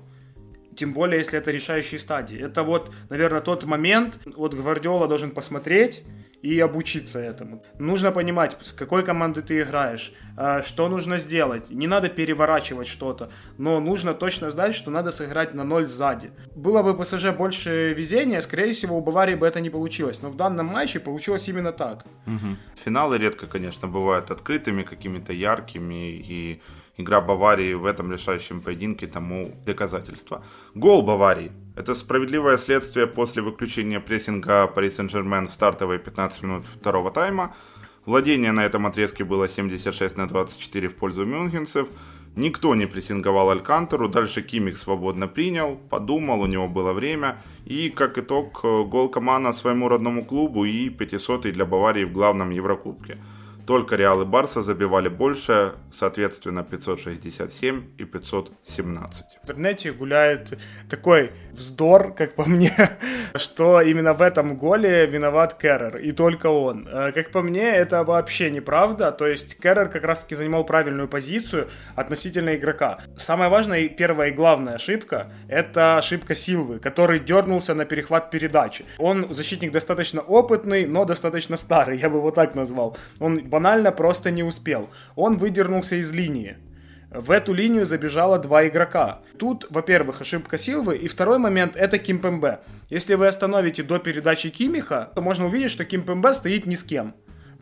Тем 0.75 0.91
более, 0.93 1.19
если 1.19 1.39
это 1.39 1.51
решающие 1.51 1.99
стадии. 1.99 2.37
Это 2.37 2.63
вот, 2.63 2.93
наверное, 3.09 3.41
тот 3.41 3.63
момент, 3.63 4.19
вот 4.25 4.53
Гвардиола 4.53 5.07
должен 5.07 5.31
посмотреть 5.31 6.03
и 6.45 6.59
обучиться 6.59 7.19
этому. 7.19 7.63
Нужно 7.79 8.11
понимать, 8.11 8.55
с 8.61 8.71
какой 8.71 9.03
командой 9.03 9.41
ты 9.41 9.61
играешь, 9.61 10.13
э, 10.37 10.61
что 10.61 10.89
нужно 10.89 11.17
сделать. 11.17 11.71
Не 11.71 11.87
надо 11.87 12.07
переворачивать 12.09 12.87
что-то, 12.87 13.29
но 13.57 13.79
нужно 13.79 14.13
точно 14.13 14.51
знать, 14.51 14.75
что 14.75 14.91
надо 14.91 15.11
сыграть 15.11 15.55
на 15.55 15.63
ноль 15.63 15.87
сзади. 15.87 16.29
Было 16.55 16.83
бы 16.83 16.93
ПСЖ 16.93 17.31
больше 17.31 17.93
везения, 17.93 18.41
скорее 18.41 18.73
всего, 18.73 18.97
у 18.97 19.01
Баварии 19.01 19.35
бы 19.35 19.47
это 19.47 19.59
не 19.59 19.71
получилось. 19.71 20.21
Но 20.21 20.29
в 20.29 20.35
данном 20.35 20.67
матче 20.67 20.99
получилось 20.99 21.49
именно 21.49 21.71
так. 21.71 22.05
Мгм. 22.27 22.57
Финалы 22.83 23.17
редко, 23.17 23.47
конечно, 23.47 23.87
бывают 23.87 24.29
открытыми, 24.29 24.83
какими-то 24.83 25.33
яркими, 25.33 26.11
и 26.11 26.61
игра 26.97 27.21
Баварии 27.21 27.73
в 27.73 27.85
этом 27.85 28.11
решающем 28.11 28.61
поединке 28.61 29.07
тому 29.07 29.51
доказательство. 29.65 30.43
Гол 30.75 31.01
Баварии. 31.01 31.51
Это 31.75 31.93
справедливое 31.93 32.57
следствие 32.57 33.05
после 33.05 33.41
выключения 33.41 33.99
прессинга 33.99 34.65
Пари 34.67 34.89
Сен-Жермен 34.89 35.49
в 35.49 35.51
стартовые 35.51 35.99
15 35.99 36.43
минут 36.43 36.63
второго 36.79 37.11
тайма. 37.11 37.53
Владение 38.05 38.53
на 38.53 38.63
этом 38.63 38.85
отрезке 38.85 39.25
было 39.25 39.49
76 39.49 40.15
на 40.15 40.27
24 40.27 40.87
в 40.87 40.95
пользу 40.95 41.25
мюнхенцев. 41.25 41.89
Никто 42.37 42.75
не 42.75 42.85
прессинговал 42.85 43.49
Алькантеру, 43.49 44.07
дальше 44.07 44.41
Кимик 44.41 44.77
свободно 44.77 45.27
принял, 45.27 45.75
подумал, 45.89 46.41
у 46.41 46.45
него 46.45 46.69
было 46.69 46.93
время. 46.93 47.41
И, 47.65 47.89
как 47.89 48.17
итог, 48.17 48.59
э, 48.63 48.83
гол 48.83 49.09
Камана 49.09 49.51
своему 49.51 49.89
родному 49.89 50.25
клубу 50.25 50.63
и 50.63 50.89
500 50.89 51.51
для 51.51 51.65
Баварии 51.65 52.05
в 52.05 52.13
главном 52.13 52.51
Еврокубке. 52.51 53.17
Только 53.65 53.95
Реал 53.95 54.21
и 54.21 54.25
Барса 54.25 54.61
забивали 54.61 55.09
больше, 55.09 55.73
соответственно 55.91 56.63
567 56.63 57.83
и 57.97 58.05
517. 58.05 59.25
В 59.41 59.43
интернете 59.43 59.91
гуляет 59.91 60.59
такой 60.89 61.31
вздор, 61.51 62.13
как 62.13 62.35
по 62.35 62.45
мне, 62.45 62.73
что 63.35 63.81
именно 63.81 64.13
в 64.13 64.21
этом 64.21 64.55
голе 64.55 65.05
виноват 65.07 65.55
Керрер, 65.55 65.97
и 65.97 66.11
только 66.11 66.47
он. 66.47 66.87
Э, 66.87 67.11
Как 67.11 67.31
по 67.31 67.41
мне, 67.41 67.69
это 67.69 68.03
вообще 68.03 68.51
неправда, 68.51 69.11
то 69.11 69.25
есть 69.25 69.59
Керрер 69.59 69.89
как 69.89 70.03
раз-таки 70.03 70.35
занимал 70.35 70.63
правильную 70.63 71.07
позицию 71.07 71.67
относительно 71.95 72.55
игрока. 72.55 72.99
Самая 73.15 73.49
важная 73.49 73.79
и 73.79 73.89
первая 73.89 74.29
и 74.29 74.33
главная 74.33 74.75
ошибка— 74.75 75.31
это 75.47 75.97
ошибка 75.97 76.35
Силвы, 76.35 76.79
который 76.79 77.19
дернулся 77.19 77.73
на 77.73 77.85
перехват 77.85 78.29
передачи. 78.29 78.85
Он 78.97 79.33
защитник 79.33 79.71
достаточно 79.71 80.21
опытный, 80.21 80.85
но 80.85 81.05
достаточно 81.05 81.57
старый, 81.57 81.97
я 82.01 82.09
бы 82.09 82.17
его 82.17 82.31
так 82.31 82.53
назвал. 82.55 82.97
Он 83.19 83.39
банально 83.55 83.93
просто 83.93 84.31
не 84.31 84.43
успел. 84.43 84.89
Он 85.15 85.37
выдернулся 85.37 85.95
из 85.95 86.11
линии. 86.11 86.57
в 87.09 87.31
эту 87.31 87.53
линию 87.53 87.85
забежало 87.85 88.37
два 88.37 88.67
игрока. 88.67 89.21
Тут, 89.39 89.65
во-первых, 89.69 90.19
ошибка 90.19 90.57
Силвы, 90.57 90.97
и 90.97 91.07
второй 91.07 91.37
момент 91.37 91.77
это 91.77 91.97
Кимпембе. 91.97 92.59
Если 92.89 93.13
вы 93.13 93.27
остановите 93.27 93.81
до 93.83 93.99
передачи 93.99 94.49
Кимиха, 94.49 95.09
то 95.15 95.21
можно 95.21 95.45
увидеть, 95.45 95.71
что 95.71 95.85
Кимпембе 95.85 96.33
стоит 96.33 96.65
ни 96.65 96.75
с 96.75 96.83
кем 96.83 97.13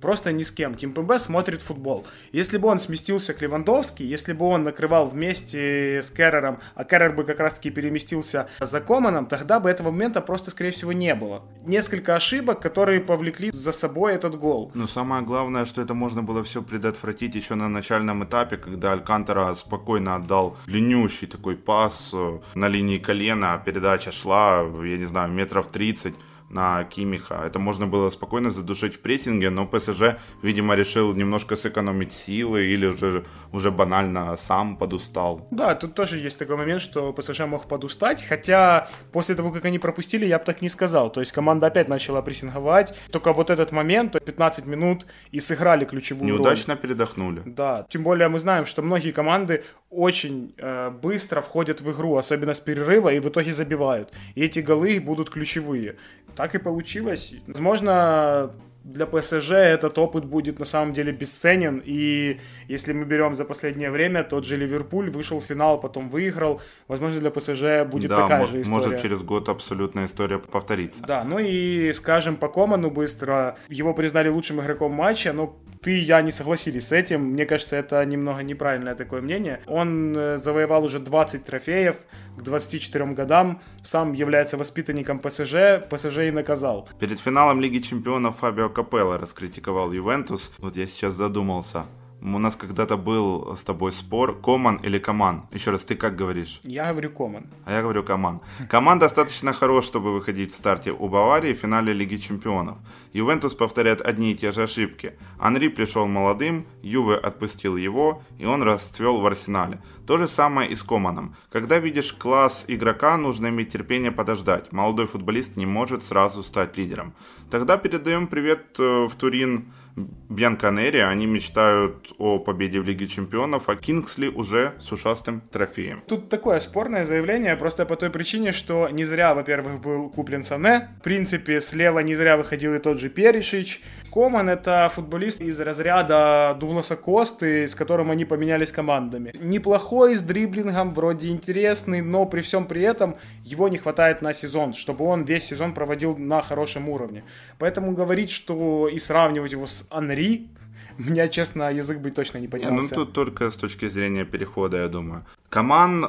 просто 0.04 0.34
ни 0.34 0.44
с 0.44 0.52
кем. 0.52 0.76
Кимпембе 0.76 1.18
смотрит 1.18 1.62
футбол. 1.62 2.06
Если 2.34 2.58
бы 2.58 2.68
он 2.68 2.80
сместился 2.80 3.34
к 3.34 3.42
Левандовски, 3.42 4.04
если 4.04 4.34
бы 4.34 4.46
он 4.46 4.64
накрывал 4.64 5.06
вместе 5.06 6.02
с 6.02 6.12
Керрером, 6.12 6.60
а 6.76 6.84
Керрер 6.84 7.14
бы 7.14 7.24
как 7.24 7.40
раз-таки 7.40 7.72
переместился 7.72 8.48
за 8.60 8.82
Команом, 8.82 9.28
тогда 9.28 9.62
бы 9.62 9.70
этого 9.70 9.92
момента 9.92 10.20
просто, 10.20 10.52
скорее 10.52 10.72
всего, 10.72 10.92
не 10.92 11.16
было. 11.16 11.42
Несколько 11.66 12.16
ошибок, 12.16 12.60
которые 12.60 13.00
повлекли 13.00 13.52
за 13.54 13.72
собой 13.72 14.14
этот 14.14 14.38
гол. 14.38 14.72
Но 14.74 14.88
самое 14.88 15.24
главное, 15.24 15.64
что 15.66 15.82
это 15.82 15.94
можно 15.94 16.22
было 16.22 16.44
все 16.44 16.62
предотвратить 16.62 17.36
еще 17.36 17.56
на 17.56 17.70
начальном 17.70 18.26
этапе, 18.26 18.58
когда 18.58 18.92
Алькантера 18.92 19.56
спокойно 19.56 20.16
отдал 20.16 20.58
длиннющий 20.68 21.28
такой 21.28 21.56
пас 21.56 22.12
э, 22.14 22.40
на 22.56 22.68
линии 22.68 22.98
колена, 22.98 23.62
передача 23.66 24.12
шла, 24.12 24.66
я 24.84 24.98
не 24.98 25.06
знаю, 25.06 25.32
метров 25.32 25.72
30 25.72 26.14
на 26.54 26.84
Кимиха. 26.84 27.44
Это 27.46 27.60
можно 27.60 27.88
было 27.88 28.10
спокойно 28.10 28.52
задушить 28.52 28.96
в 28.96 29.00
прессинге, 29.00 29.50
но 29.50 29.66
ПСЖ, 29.66 30.18
видимо, 30.42 30.76
решил 30.76 31.14
немножко 31.14 31.56
сэкономить 31.56 32.12
силы 32.12 32.66
или 32.66 32.86
уже, 32.88 33.24
уже 33.52 33.72
банально 33.72 34.36
сам 34.38 34.78
подустал. 34.78 35.48
Да, 35.52 35.76
тут 35.76 35.96
тоже 35.96 36.18
есть 36.18 36.38
такой 36.38 36.58
момент, 36.58 36.82
что 36.82 37.14
ПСЖ 37.14 37.42
мог 37.42 37.68
подустать, 37.68 38.24
хотя 38.24 38.88
после 39.12 39.36
того, 39.36 39.52
как 39.52 39.66
они 39.66 39.80
пропустили, 39.80 40.26
я 40.26 40.40
бы 40.40 40.46
так 40.46 40.62
не 40.62 40.70
сказал. 40.70 41.12
То 41.12 41.20
есть 41.20 41.32
команда 41.32 41.68
опять 41.68 41.90
начала 41.90 42.22
прессинговать, 42.22 42.94
только 43.12 43.34
вот 43.34 43.50
этот 43.50 43.72
момент, 43.72 44.14
15 44.24 44.66
минут, 44.66 45.06
и 45.32 45.40
сыграли 45.40 45.86
ключевую 45.86 46.28
Неудачно 46.28 46.74
роль. 46.76 46.82
передохнули. 46.82 47.42
Да, 47.46 47.86
тем 47.90 48.04
более 48.04 48.28
мы 48.28 48.40
знаем, 48.40 48.66
что 48.66 48.82
многие 48.82 49.12
команды 49.12 49.64
очень 49.96 50.54
э, 50.58 50.90
быстро 50.90 51.42
входят 51.42 51.82
в 51.82 51.92
игру, 51.92 52.18
особенно 52.18 52.54
с 52.54 52.60
перерыва, 52.60 53.10
и 53.10 53.20
в 53.20 53.30
итоге 53.30 53.52
забивают. 53.52 54.12
И 54.36 54.44
эти 54.44 54.60
голы 54.60 55.00
будут 55.00 55.30
ключевые. 55.30 55.96
Так 56.36 56.56
и 56.56 56.58
получилось. 56.58 57.34
Возможно, 57.48 58.52
для 58.84 59.06
ПСЖ 59.06 59.52
этот 59.52 59.98
опыт 59.98 60.26
будет 60.26 60.60
на 60.60 60.66
самом 60.66 60.94
деле 60.94 61.12
бесценен. 61.12 61.82
И 61.86 62.40
если 62.68 62.94
мы 62.94 63.06
берем 63.06 63.36
за 63.36 63.46
последнее 63.46 63.92
время, 63.92 64.24
тот 64.24 64.46
же 64.46 64.58
Ливерпуль 64.58 65.10
вышел 65.10 65.40
в 65.40 65.46
финал, 65.46 65.80
потом 65.80 66.10
выиграл. 66.10 66.62
Возможно, 66.88 67.20
для 67.20 67.32
ПСЖ 67.32 67.90
будет 67.90 68.10
да, 68.10 68.22
такая 68.22 68.48
же 68.48 68.62
история. 68.62 68.88
Может, 68.88 69.02
через 69.02 69.22
год 69.22 69.48
абсолютная 69.50 70.08
история 70.08 70.40
повторится. 70.40 71.02
Да, 71.04 71.24
ну 71.24 71.40
и 71.40 71.94
скажем 71.94 72.36
по 72.36 72.50
Коману 72.50 72.90
быстро. 72.90 73.58
Его 73.70 73.94
признали 73.94 74.28
лучшим 74.28 74.60
игроком 74.60 74.92
матча, 74.92 75.32
но 75.32 75.58
ты 75.82 76.00
и 76.00 76.02
я 76.02 76.22
не 76.22 76.32
согласились 76.32 76.88
с 76.88 76.92
этим. 76.92 77.22
Мне 77.22 77.46
кажется, 77.46 77.76
это 77.76 78.04
немного 78.06 78.42
неправильное 78.42 78.96
такое 78.96 79.22
мнение. 79.22 79.60
Он 79.68 80.16
э, 80.16 80.38
завоевал 80.38 80.84
уже 80.86 81.00
20 81.00 81.44
трофеев 81.44 81.98
к 82.38 82.42
24 82.42 83.06
годам, 83.08 83.62
сам 83.82 84.14
является 84.14 84.58
воспитанником 84.58 85.20
ПСЖ, 85.20 85.84
ПСЖ 85.90 86.18
и 86.20 86.32
наказал. 86.32 86.90
Перед 87.00 87.20
финалом 87.20 87.62
Лиги 87.62 87.80
Чемпионов 87.80 88.38
Фабио 88.38 88.70
Капелло 88.74 89.18
раскритиковал 89.18 89.94
Ювентус. 89.94 90.52
Вот 90.58 90.76
я 90.76 90.88
сейчас 90.88 91.14
задумался. 91.14 91.86
У 92.26 92.40
нас 92.40 92.56
когда-то 92.56 92.96
был 92.96 93.54
с 93.58 93.66
тобой 93.66 93.92
спор, 93.92 94.40
Коман 94.40 94.78
или 94.78 94.98
Коман. 94.98 95.44
Еще 95.52 95.72
раз, 95.72 95.82
ты 95.82 95.96
как 95.96 96.16
говоришь? 96.16 96.62
Я 96.64 96.92
говорю 96.92 97.12
Коман. 97.12 97.48
А 97.66 97.74
я 97.74 97.82
говорю 97.82 98.02
Коман. 98.02 98.40
Коман 98.70 98.98
достаточно 98.98 99.52
хорош, 99.52 99.84
чтобы 99.84 100.14
выходить 100.14 100.54
в 100.54 100.56
старте 100.56 100.94
у 100.94 101.10
Баварии 101.10 101.54
в 101.54 101.58
финале 101.58 101.92
Лиги 101.92 102.16
Чемпионов. 102.16 102.78
Ювентус 103.12 103.56
повторяет 103.56 104.00
одни 104.00 104.32
и 104.32 104.36
те 104.36 104.54
же 104.54 104.64
ошибки. 104.64 105.18
Анри 105.38 105.68
пришел 105.68 106.08
молодым, 106.08 106.66
Юве 106.82 107.18
отпустил 107.18 107.76
его, 107.76 108.24
и 108.40 108.46
он 108.46 108.64
расцвел 108.64 109.20
в 109.20 109.26
арсенале. 109.26 109.82
То 110.08 110.18
же 110.18 110.30
самое 110.30 110.70
и 110.70 110.76
с 110.76 110.84
Команом. 110.84 111.36
Когда 111.52 111.80
видишь 111.80 112.14
класс 112.14 112.64
игрока, 112.70 113.18
нужно 113.18 113.48
иметь 113.48 113.74
терпение 113.74 114.14
подождать. 114.14 114.72
Молодой 114.72 115.08
футболист 115.08 115.58
не 115.58 115.66
может 115.66 116.04
сразу 116.04 116.42
стать 116.42 116.78
лидером. 116.78 117.14
Тогда 117.52 117.76
передаем 117.76 118.28
привет 118.28 118.80
э, 118.80 119.08
в 119.08 119.16
Турин 119.16 119.74
Бьянканери, 119.96 120.98
они 120.98 121.26
мечтают 121.26 122.14
о 122.18 122.40
победе 122.40 122.80
в 122.80 122.84
Лиге 122.84 123.08
Чемпионов, 123.08 123.70
а 123.70 123.76
Кингсли 123.76 124.28
уже 124.28 124.74
с 124.80 124.92
ушастым 124.92 125.42
трофеем. 125.52 126.02
Тут 126.08 126.30
такое 126.30 126.60
спорное 126.60 127.04
заявление, 127.04 127.56
просто 127.56 127.86
по 127.86 127.96
той 127.96 128.10
причине, 128.10 128.52
что 128.54 128.90
не 128.90 129.04
зря, 129.04 129.36
во-первых, 129.36 129.82
был 129.82 130.10
куплен 130.10 130.44
Сане, 130.44 130.90
в 131.00 131.04
принципе, 131.04 131.62
слева 131.62 132.00
не 132.00 132.16
зря 132.16 132.38
выходил 132.38 132.74
и 132.74 132.80
тот 132.80 133.00
же 133.00 133.10
Перишич. 133.10 133.82
Коман— 134.14 134.48
это 134.50 134.92
футболист 134.94 135.42
из 135.42 135.60
разряда 135.60 136.56
Дугласа 136.60 136.96
Косты, 136.96 137.68
с 137.68 137.74
которым 137.74 138.12
они 138.12 138.26
поменялись 138.26 138.72
командами. 138.72 139.34
Неплохой, 139.42 140.16
с 140.16 140.22
дриблингом, 140.22 140.92
вроде 140.92 141.30
интересный, 141.30 142.02
но 142.02 142.28
при 142.28 142.42
всем 142.42 142.66
при 142.66 142.84
этом 142.84 143.16
его 143.44 143.70
не 143.70 143.78
хватает 143.78 144.22
на 144.22 144.34
сезон, 144.34 144.74
чтобы 144.74 145.06
он 145.06 145.24
весь 145.24 145.46
сезон 145.46 145.74
проводил 145.74 146.16
на 146.16 146.44
хорошем 146.44 146.90
уровне. 146.90 147.24
Поэтому 147.58 147.94
говорить, 147.94 148.30
что 148.30 148.88
и 148.88 149.00
сравнивать 149.00 149.52
его 149.52 149.66
с 149.66 149.88
Анри, 149.90 150.48
меня, 151.00 151.28
честно, 151.28 151.72
язык 151.72 151.98
бы 151.98 152.12
точно 152.12 152.38
не 152.38 152.48
поднялся. 152.48 152.96
Ну 152.96 153.06
тут 153.06 153.14
только 153.14 153.50
с 153.50 153.56
точки 153.56 153.90
зрения 153.90 154.26
перехода, 154.26 154.78
я 154.78 154.90
думаю. 154.90 155.26
Коман, 155.50 156.06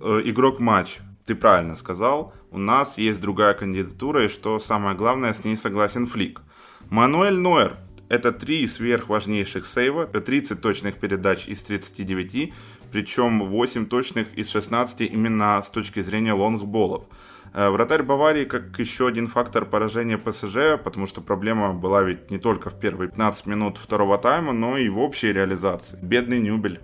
э, 0.00 0.20
игрок 0.24 0.60
матч, 0.60 1.00
ты 1.26 1.34
правильно 1.34 1.74
сказал. 1.74 2.32
У 2.52 2.58
нас 2.58 2.98
есть 2.98 3.20
другая 3.20 3.54
кандидатура, 3.54 4.24
и 4.24 4.28
что 4.28 4.60
самое 4.60 4.96
главное, 4.96 5.32
с 5.32 5.44
ней 5.44 5.56
согласен 5.56 6.06
Флик. 6.06 6.40
Мануэль 6.90 7.38
Нойер. 7.38 7.76
Это 8.08 8.32
три 8.32 8.66
сверхважнейших 8.66 9.66
сейва, 9.66 10.06
30 10.06 10.58
точных 10.58 10.94
передач 10.94 11.46
из 11.46 11.60
39, 11.60 12.54
причем 12.90 13.46
8 13.46 13.86
точных 13.86 14.34
из 14.34 14.48
16 14.48 15.02
именно 15.02 15.62
с 15.62 15.68
точки 15.68 16.00
зрения 16.00 16.32
лонгболов. 16.32 17.04
Э, 17.52 17.68
вратарь 17.68 18.02
Баварии 18.02 18.46
как 18.46 18.78
еще 18.78 19.06
один 19.06 19.26
фактор 19.26 19.66
поражения 19.66 20.16
ПСЖ, 20.16 20.82
потому 20.82 21.06
что 21.06 21.20
проблема 21.20 21.74
была 21.74 22.02
ведь 22.02 22.30
не 22.30 22.38
только 22.38 22.70
в 22.70 22.80
первые 22.80 23.10
15 23.10 23.44
минут 23.44 23.76
второго 23.76 24.16
тайма, 24.16 24.54
но 24.54 24.78
и 24.78 24.88
в 24.88 24.98
общей 24.98 25.30
реализации. 25.30 25.98
Бедный 26.00 26.40
Нюбель. 26.40 26.80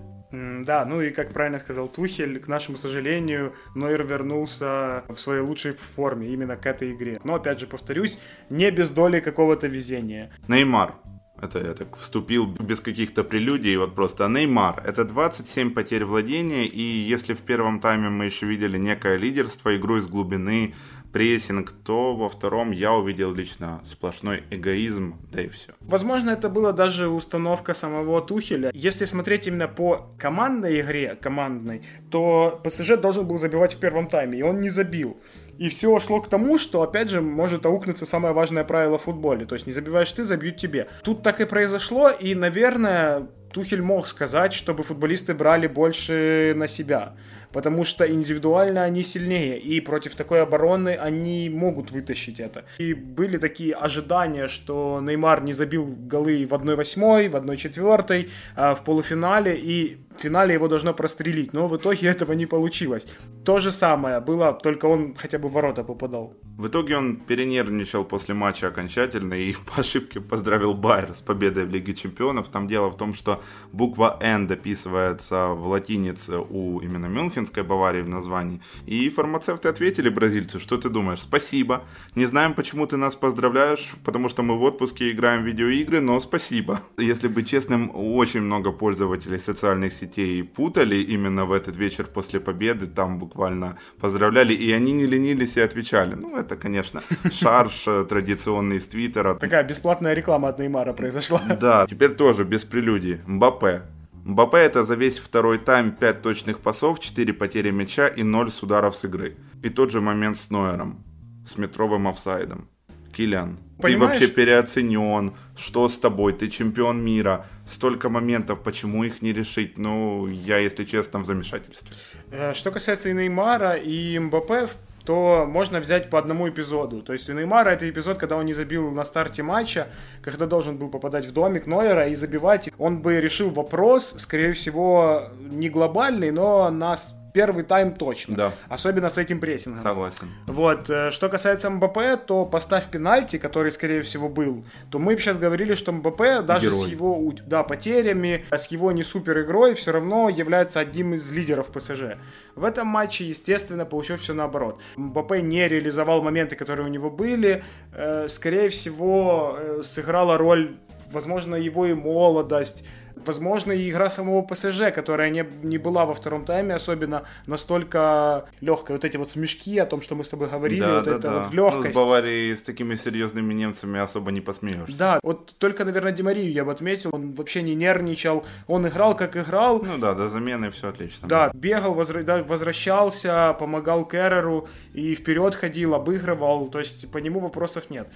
Да, 0.64 0.84
ну 0.84 1.00
и 1.00 1.10
как 1.10 1.32
правильно 1.32 1.58
сказал 1.58 1.88
Тухель, 1.88 2.40
к 2.40 2.48
нашему 2.48 2.76
сожалению, 2.76 3.54
Нойер 3.74 4.04
вернулся 4.04 5.04
в 5.08 5.16
своей 5.18 5.40
лучшей 5.40 5.72
форме 5.72 6.28
именно 6.28 6.56
к 6.56 6.66
этой 6.66 6.92
игре. 6.92 7.20
Но 7.24 7.34
опять 7.34 7.60
же 7.60 7.66
повторюсь, 7.66 8.18
не 8.50 8.70
без 8.70 8.90
доли 8.90 9.20
какого-то 9.20 9.66
везения. 9.66 10.30
Неймар. 10.48 10.94
Это 11.42 11.58
я 11.58 11.72
так 11.72 11.96
вступил 11.96 12.46
без 12.46 12.80
каких-то 12.80 13.24
прелюдий, 13.24 13.76
вот 13.76 13.94
просто 13.94 14.28
Неймар. 14.28 14.82
Это 14.86 15.04
27 15.04 15.72
потерь 15.72 16.04
владения, 16.04 16.64
и 16.64 16.80
если 16.80 17.34
в 17.34 17.40
первом 17.40 17.80
тайме 17.80 18.08
мы 18.08 18.26
еще 18.26 18.46
видели 18.46 18.78
некое 18.78 19.16
лидерство, 19.16 19.76
игру 19.76 19.96
из 19.96 20.06
глубины, 20.06 20.74
прессинг, 21.14 21.72
то 21.84 22.16
во 22.16 22.28
втором 22.28 22.72
я 22.72 22.92
увидел 22.92 23.32
лично 23.32 23.80
сплошной 23.84 24.42
эгоизм, 24.50 25.14
да 25.32 25.42
и 25.42 25.48
все. 25.48 25.72
Возможно, 25.80 26.30
это 26.30 26.48
была 26.48 26.72
даже 26.72 27.06
установка 27.06 27.72
самого 27.72 28.20
Тухеля. 28.20 28.72
Если 28.74 29.04
смотреть 29.04 29.46
именно 29.46 29.68
по 29.68 30.08
командной 30.18 30.80
игре, 30.80 31.16
командной, 31.22 31.82
то 32.10 32.60
ПСЖ 32.64 32.96
должен 32.96 33.28
был 33.28 33.38
забивать 33.38 33.74
в 33.74 33.78
первом 33.78 34.08
тайме, 34.08 34.40
и 34.40 34.42
он 34.42 34.60
не 34.60 34.70
забил. 34.70 35.16
И 35.56 35.68
все 35.68 36.00
шло 36.00 36.20
к 36.20 36.28
тому, 36.28 36.58
что, 36.58 36.82
опять 36.82 37.10
же, 37.10 37.20
может 37.20 37.64
аукнуться 37.64 38.06
самое 38.06 38.34
важное 38.34 38.64
правило 38.64 38.98
в 38.98 39.02
футболе. 39.02 39.46
То 39.46 39.54
есть 39.54 39.68
не 39.68 39.72
забиваешь 39.72 40.10
ты, 40.10 40.24
забьют 40.24 40.56
тебе. 40.56 40.88
Тут 41.04 41.22
так 41.22 41.40
и 41.40 41.44
произошло, 41.44 42.10
и, 42.10 42.34
наверное, 42.34 43.28
Тухель 43.52 43.82
мог 43.82 44.08
сказать, 44.08 44.52
чтобы 44.52 44.82
футболисты 44.82 45.32
брали 45.32 45.68
больше 45.68 46.54
на 46.56 46.66
себя 46.66 47.14
потому 47.54 47.84
что 47.84 48.04
индивидуально 48.04 48.82
они 48.82 49.04
сильнее, 49.04 49.58
и 49.60 49.80
против 49.80 50.16
такой 50.16 50.42
обороны 50.42 50.96
они 50.96 51.48
могут 51.48 51.92
вытащить 51.92 52.40
это. 52.40 52.64
И 52.78 52.94
были 52.94 53.38
такие 53.38 53.74
ожидания, 53.74 54.48
что 54.48 55.00
Неймар 55.00 55.40
не 55.44 55.52
забил 55.52 55.86
голы 55.86 56.46
в 56.46 56.52
1-8, 56.52 57.28
в 57.30 57.36
1-4, 57.36 58.28
а 58.56 58.74
в 58.74 58.84
полуфинале, 58.84 59.56
и 59.56 59.98
в 60.16 60.22
финале 60.22 60.54
его 60.54 60.68
должно 60.68 60.94
прострелить, 60.94 61.52
но 61.52 61.68
в 61.68 61.76
итоге 61.76 62.08
этого 62.08 62.32
не 62.32 62.46
получилось. 62.46 63.06
То 63.44 63.58
же 63.58 63.72
самое 63.72 64.20
было, 64.20 64.52
только 64.52 64.86
он 64.86 65.14
хотя 65.14 65.38
бы 65.38 65.48
в 65.48 65.52
ворота 65.52 65.84
попадал. 65.84 66.34
В 66.56 66.68
итоге 66.68 66.96
он 66.96 67.16
перенервничал 67.16 68.04
после 68.04 68.34
матча 68.34 68.68
окончательно 68.68 69.34
и 69.34 69.54
по 69.74 69.80
ошибке 69.80 70.20
поздравил 70.20 70.74
Байер 70.74 71.12
с 71.12 71.20
победой 71.20 71.64
в 71.64 71.70
Лиге 71.70 71.94
Чемпионов. 71.94 72.48
Там 72.48 72.66
дело 72.66 72.90
в 72.90 72.96
том, 72.96 73.12
что 73.12 73.42
буква 73.72 74.18
«Н» 74.20 74.46
дописывается 74.46 75.48
в 75.48 75.66
латинице 75.66 76.38
у 76.38 76.80
именно 76.80 77.06
Мюнхенской 77.06 77.62
Баварии 77.64 78.02
в 78.02 78.08
названии. 78.08 78.60
И 78.86 79.10
фармацевты 79.10 79.68
ответили 79.68 80.08
бразильцу, 80.08 80.60
что 80.60 80.78
ты 80.78 80.88
думаешь, 80.88 81.20
спасибо. 81.20 81.82
Не 82.14 82.26
знаем, 82.26 82.54
почему 82.54 82.86
ты 82.86 82.96
нас 82.96 83.14
поздравляешь, 83.16 83.94
потому 84.04 84.28
что 84.28 84.42
мы 84.42 84.56
в 84.56 84.62
отпуске 84.62 85.10
играем 85.10 85.42
в 85.42 85.46
видеоигры, 85.46 86.00
но 86.00 86.20
спасибо. 86.20 86.80
Если 86.96 87.28
быть 87.28 87.48
честным, 87.48 87.90
очень 87.94 88.40
много 88.40 88.70
пользователей 88.72 89.38
социальных 89.38 89.92
сетей 89.92 90.03
сетей 90.04 90.42
путали 90.42 90.96
именно 90.96 91.44
в 91.44 91.52
этот 91.52 91.76
вечер 91.76 92.06
после 92.06 92.40
победы, 92.40 92.86
там 92.86 93.18
буквально 93.18 93.78
поздравляли, 94.00 94.54
и 94.54 94.72
они 94.72 94.92
не 94.92 95.06
ленились 95.06 95.56
и 95.56 95.60
отвечали. 95.60 96.14
Ну, 96.14 96.36
это, 96.36 96.56
конечно, 96.56 97.02
шарш 97.30 97.84
э, 97.86 98.04
традиционный 98.08 98.76
из 98.76 98.84
Твиттера. 98.84 99.34
Такая 99.34 99.64
бесплатная 99.64 100.14
реклама 100.14 100.48
от 100.48 100.58
Неймара 100.58 100.92
произошла. 100.92 101.40
Да, 101.60 101.86
теперь 101.88 102.14
тоже 102.14 102.44
без 102.44 102.64
прелюдий. 102.64 103.20
Мбаппе 103.26 103.82
Мбаппе 104.24 104.58
это 104.58 104.84
за 104.84 104.96
весь 104.96 105.18
второй 105.18 105.58
тайм 105.58 105.92
5 105.92 106.22
точных 106.22 106.60
пасов, 106.60 106.98
4 107.00 107.32
потери 107.34 107.70
мяча 107.70 108.06
и 108.06 108.22
0 108.22 108.50
с 108.50 108.62
ударов 108.62 108.96
с 108.96 109.04
игры. 109.04 109.36
И 109.62 109.68
тот 109.68 109.90
же 109.90 110.00
момент 110.00 110.36
с 110.38 110.50
Нойером, 110.50 111.04
с 111.46 111.58
метровым 111.58 112.08
офсайдом. 112.08 112.68
Килиан, 113.16 113.58
ты 113.80 113.96
вообще 113.98 114.28
переоценен, 114.28 115.32
что 115.56 115.88
с 115.88 115.98
тобой, 115.98 116.32
ты 116.32 116.48
чемпион 116.48 117.04
мира, 117.04 117.46
столько 117.66 118.08
моментов, 118.08 118.62
почему 118.62 119.04
их 119.04 119.22
не 119.22 119.32
решить? 119.32 119.78
Ну, 119.78 120.26
я, 120.26 120.58
если 120.58 120.84
честно, 120.84 121.20
в 121.20 121.24
замешательстве. 121.24 121.90
Э, 122.30 122.52
что 122.54 122.70
касается 122.70 123.08
и 123.08 123.12
Неймара, 123.12 123.74
и 123.74 124.18
Мбаппе, 124.18 124.68
то 125.04 125.46
можно 125.46 125.80
взять 125.80 126.08
по 126.10 126.18
одному 126.18 126.48
эпизоду. 126.48 127.02
То 127.02 127.12
есть 127.12 127.28
у 127.28 127.34
Неймара 127.34 127.70
это 127.70 127.88
эпизод, 127.88 128.18
когда 128.18 128.36
он 128.36 128.46
не 128.46 128.54
забил 128.54 128.90
на 128.90 129.04
старте 129.04 129.42
матча, 129.42 129.88
когда 130.22 130.46
должен 130.46 130.76
был 130.76 130.88
попадать 130.88 131.26
в 131.26 131.32
домик 131.32 131.66
Нойера 131.66 132.08
и 132.08 132.14
забивать. 132.14 132.70
Он 132.78 133.02
бы 133.02 133.20
решил 133.20 133.50
вопрос, 133.50 134.14
скорее 134.18 134.52
всего, 134.54 135.28
не 135.38 135.68
глобальный, 135.68 136.30
но 136.30 136.70
нас 136.70 137.14
первый 137.34 137.64
тайм 137.64 137.94
точно. 137.94 138.36
Да. 138.36 138.52
Особенно 138.68 139.10
с 139.10 139.18
этим 139.18 139.40
прессингом. 139.40 139.82
Согласен. 139.82 140.28
Вот. 140.46 140.88
Э, 140.88 141.10
что 141.10 141.28
касается 141.28 141.68
МБП, 141.68 141.98
то 142.24 142.46
поставь 142.46 142.86
пенальти, 142.86 143.38
который, 143.38 143.72
скорее 143.72 144.02
всего, 144.02 144.28
был, 144.28 144.64
то 144.90 145.00
мы 145.00 145.14
бы 145.14 145.20
сейчас 145.20 145.36
говорили, 145.36 145.74
что 145.74 145.92
МБП 145.92 146.46
даже 146.46 146.66
Герой. 146.66 146.86
с 146.86 146.86
его 146.86 147.32
да, 147.44 147.64
потерями, 147.64 148.44
с 148.52 148.68
его 148.68 148.92
не 148.92 149.02
супер 149.02 149.40
игрой 149.40 149.74
все 149.74 149.90
равно 149.90 150.28
является 150.28 150.78
одним 150.78 151.14
из 151.14 151.28
лидеров 151.28 151.72
ПСЖ. 151.72 152.16
В 152.54 152.62
этом 152.64 152.86
матче, 152.86 153.24
естественно, 153.24 153.84
получилось 153.84 154.22
все 154.22 154.32
наоборот. 154.32 154.80
МБП 154.96 155.32
не 155.42 155.66
реализовал 155.68 156.22
моменты, 156.22 156.54
которые 156.54 156.86
у 156.86 156.90
него 156.90 157.10
были. 157.10 157.64
Э, 157.92 158.28
скорее 158.28 158.68
всего, 158.68 159.56
э, 159.58 159.82
сыграла 159.82 160.38
роль, 160.38 160.76
возможно, 161.10 161.56
его 161.56 161.86
и 161.86 161.94
молодость, 161.94 162.86
Возможно, 163.16 163.72
и 163.72 163.90
игра 163.90 164.10
самого 164.10 164.42
ПСЖ, 164.42 164.92
которая 164.94 165.30
не, 165.30 165.46
не 165.62 165.78
была 165.78 166.04
во 166.04 166.14
втором 166.14 166.44
тайме 166.44 166.74
особенно 166.74 167.24
настолько 167.46 168.46
легкой. 168.60 168.96
Вот 168.96 169.04
эти 169.04 169.16
вот 169.16 169.30
смешки 169.30 169.78
о 169.78 169.86
том, 169.86 170.02
что 170.02 170.14
мы 170.14 170.24
с 170.24 170.28
тобой 170.28 170.48
говорили, 170.48 170.80
да, 170.80 170.96
вот 170.96 171.04
да, 171.04 171.10
это 171.12 171.20
да. 171.20 171.38
вот 171.44 171.54
легкость. 171.54 171.86
Ну, 171.86 171.92
с 171.92 171.96
Баварией, 171.96 172.56
с 172.56 172.62
такими 172.62 172.96
серьезными 172.96 173.54
немцами 173.54 174.00
особо 174.00 174.30
не 174.32 174.40
посмеешься. 174.40 174.98
Да, 174.98 175.20
вот 175.22 175.54
только, 175.58 175.84
наверное, 175.84 176.12
Демарию 176.12 176.52
я 176.52 176.64
бы 176.64 176.72
отметил, 176.72 177.10
он 177.12 177.32
вообще 177.32 177.62
не 177.62 177.74
нервничал, 177.74 178.44
он 178.66 178.86
играл 178.86 179.16
как 179.16 179.36
играл. 179.36 179.82
Ну 179.82 179.98
да, 179.98 180.14
до 180.14 180.28
замены 180.28 180.70
все 180.70 180.88
отлично. 180.88 181.28
Да, 181.28 181.50
бегал, 181.54 181.94
возра- 181.94 182.42
возвращался, 182.46 183.56
помогал 183.58 184.04
Керреру 184.04 184.68
и 184.92 185.14
вперед 185.14 185.54
ходил, 185.54 185.94
обыгрывал, 185.94 186.68
то 186.68 186.80
есть 186.80 187.10
по 187.10 187.18
нему 187.18 187.40
вопросов 187.40 187.90
нет. 187.90 188.08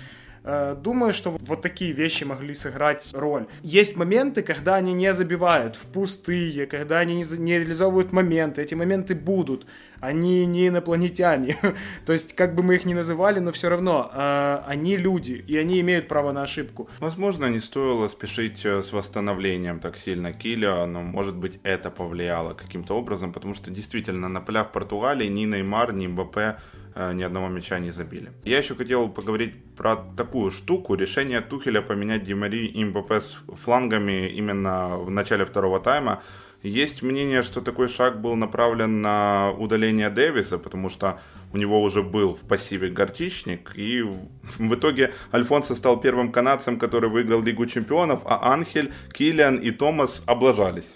Э, 0.44 0.76
думаю, 0.80 1.12
что 1.12 1.36
вот 1.40 1.62
такие 1.62 1.92
вещи 1.92 2.24
могли 2.24 2.54
сыграть 2.54 3.08
роль. 3.12 3.46
Есть 3.62 3.96
моменты, 3.96 4.42
когда 4.42 4.76
они 4.76 4.87
не 4.92 5.12
забивают 5.14 5.76
в 5.76 5.86
пустые, 5.86 6.66
когда 6.66 6.98
они 6.98 7.22
не 7.22 7.58
реализовывают 7.58 8.12
моменты. 8.12 8.62
Эти 8.62 8.74
моменты 8.74 9.14
будут. 9.14 9.66
Они 10.00 10.46
не 10.46 10.68
инопланетяне. 10.68 11.56
То 12.06 12.12
есть, 12.12 12.34
как 12.34 12.54
бы 12.54 12.62
мы 12.62 12.76
их 12.76 12.84
ни 12.84 12.94
называли, 12.94 13.40
но 13.40 13.52
все 13.52 13.68
равно 13.68 14.10
э, 14.12 14.62
они 14.66 14.96
люди, 14.96 15.44
и 15.46 15.56
они 15.56 15.80
имеют 15.80 16.08
право 16.08 16.32
на 16.32 16.42
ошибку. 16.42 16.88
Возможно, 17.00 17.46
не 17.46 17.60
стоило 17.60 18.08
спешить 18.08 18.64
э, 18.64 18.82
с 18.82 18.92
восстановлением 18.92 19.80
так 19.80 19.96
сильно 19.96 20.32
Киля, 20.32 20.86
но, 20.86 21.02
может 21.02 21.36
быть, 21.36 21.60
это 21.62 21.90
повлияло 21.90 22.54
каким-то 22.54 22.94
образом, 22.94 23.32
потому 23.32 23.54
что 23.54 23.70
действительно 23.70 24.28
на 24.28 24.40
полях 24.40 24.72
Португалии 24.72 25.26
ни 25.26 25.44
Неймар, 25.44 25.92
ни 25.92 26.06
Мбаппе 26.06 26.56
Э, 27.00 27.12
ни 27.12 27.22
одного 27.22 27.48
мяча 27.48 27.78
не 27.78 27.92
забили. 27.92 28.32
Я 28.44 28.58
еще 28.58 28.74
хотел 28.74 29.08
поговорить 29.08 29.54
про 29.76 29.96
такую 30.16 30.50
штуку. 30.50 30.96
Решение 30.96 31.40
Тухеля 31.40 31.80
поменять 31.80 32.24
Димари 32.24 32.66
и 32.66 32.84
МБП 32.84 33.12
с 33.12 33.38
флангами 33.64 34.28
именно 34.30 34.98
в 34.98 35.08
начале 35.08 35.44
второго 35.44 35.78
тайма. 35.78 36.22
Есть 36.62 37.02
мнение, 37.02 37.44
что 37.44 37.60
такой 37.60 37.88
шаг 37.88 38.20
был 38.20 38.34
направлен 38.34 39.00
на 39.00 39.52
удаление 39.52 40.10
Дэвиса, 40.10 40.58
потому 40.58 40.88
что 40.88 41.20
у 41.52 41.56
него 41.56 41.80
уже 41.80 42.02
был 42.02 42.34
в 42.34 42.40
пассиве 42.40 42.90
Гортичник, 42.90 43.72
и 43.76 44.02
в 44.02 44.74
итоге 44.74 45.14
Альфонсо 45.32 45.76
стал 45.76 46.00
первым 46.00 46.32
канадцем, 46.32 46.78
который 46.78 47.10
выиграл 47.10 47.42
Лигу 47.42 47.66
чемпионов, 47.66 48.22
а 48.24 48.52
Анхель, 48.52 48.92
Киллиан 49.12 49.56
и 49.56 49.70
Томас 49.70 50.24
облажались. 50.26 50.92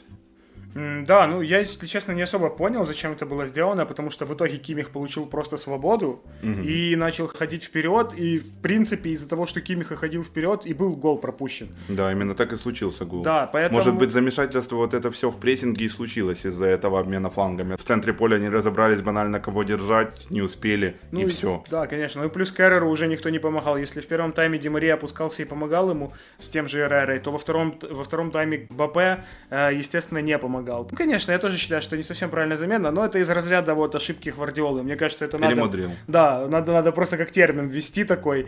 Да, 0.75 1.27
ну 1.27 1.43
я, 1.43 1.59
если 1.59 1.87
честно, 1.87 2.13
не 2.13 2.23
особо 2.23 2.49
понял, 2.49 2.87
зачем 2.87 3.13
это 3.13 3.27
было 3.27 3.47
сделано, 3.47 3.85
потому 3.85 4.11
что 4.11 4.25
в 4.25 4.35
итоге 4.35 4.57
Кимих 4.57 4.91
получил 4.91 5.27
просто 5.27 5.57
свободу 5.57 6.23
угу. 6.43 6.63
и 6.63 6.97
начал 6.97 7.29
ходить 7.29 7.65
вперед, 7.65 8.15
и 8.15 8.39
в 8.39 8.55
принципе 8.63 9.11
из-за 9.11 9.29
того, 9.29 9.47
что 9.47 9.61
Кимиха 9.61 9.97
ходил 9.97 10.23
вперед, 10.23 10.65
и 10.65 10.73
был 10.73 10.97
гол 10.97 11.19
пропущен. 11.19 11.69
Да, 11.89 12.11
именно 12.11 12.35
так 12.35 12.53
и 12.53 12.57
случился 12.57 13.05
гол. 13.05 13.23
Да, 13.23 13.47
поэтому... 13.53 13.79
Может 13.79 13.95
быть, 13.95 14.11
замешательство 14.11 14.77
вот 14.77 14.95
это 14.95 15.11
все 15.11 15.31
в 15.31 15.39
прессинге 15.39 15.85
и 15.85 15.89
случилось 15.89 16.47
из-за 16.47 16.67
этого 16.67 17.01
обмена 17.01 17.29
флангами. 17.29 17.77
В 17.77 17.85
центре 17.85 18.13
поля 18.13 18.39
не 18.39 18.49
разобрались 18.49 19.01
банально, 19.01 19.41
кого 19.41 19.65
держать, 19.65 20.31
не 20.31 20.41
успели, 20.41 20.97
ну, 21.11 21.21
и, 21.21 21.25
и 21.25 21.27
все. 21.27 21.63
Да, 21.71 21.87
конечно. 21.87 22.23
Ну 22.23 22.29
и 22.29 22.31
плюс 22.31 22.53
Керреру 22.53 22.89
уже 22.89 23.09
никто 23.09 23.29
не 23.31 23.39
помогал. 23.39 23.77
Если 23.77 24.01
в 24.01 24.07
первом 24.07 24.33
тайме 24.33 24.59
Димари 24.59 24.89
опускался 24.89 25.43
и 25.43 25.45
помогал 25.45 25.91
ему 25.91 26.13
с 26.39 26.49
тем 26.49 26.67
же 26.69 26.81
Эрерой, 26.81 27.19
то 27.19 27.31
во 27.31 27.39
втором, 27.39 27.79
во 27.83 28.05
втором 28.05 28.31
тайме 28.31 28.67
Бапе, 28.71 29.25
э, 29.51 29.71
естественно, 29.75 30.19
не 30.19 30.39
помогал 30.39 30.62
помогал. 30.63 30.89
Ну, 30.91 30.97
конечно, 30.97 31.33
я 31.33 31.39
тоже 31.39 31.59
считаю, 31.59 31.83
что 31.83 31.97
не 31.97 32.03
совсем 32.03 32.31
правильная 32.31 32.57
замена, 32.57 32.91
но 32.91 33.05
это 33.05 33.19
из 33.19 33.31
разряда 33.31 33.75
вот 33.75 33.95
ошибки 33.95 34.31
Гвардиолы. 34.31 34.83
Мне 34.83 34.97
кажется, 34.97 35.25
это 35.25 35.39
Перемудрил. 35.39 35.89
надо... 35.89 35.99
Да, 36.07 36.47
надо, 36.49 36.73
надо 36.73 36.93
просто 36.93 37.17
как 37.17 37.31
термин 37.31 37.67
ввести 37.67 38.05
такой. 38.05 38.47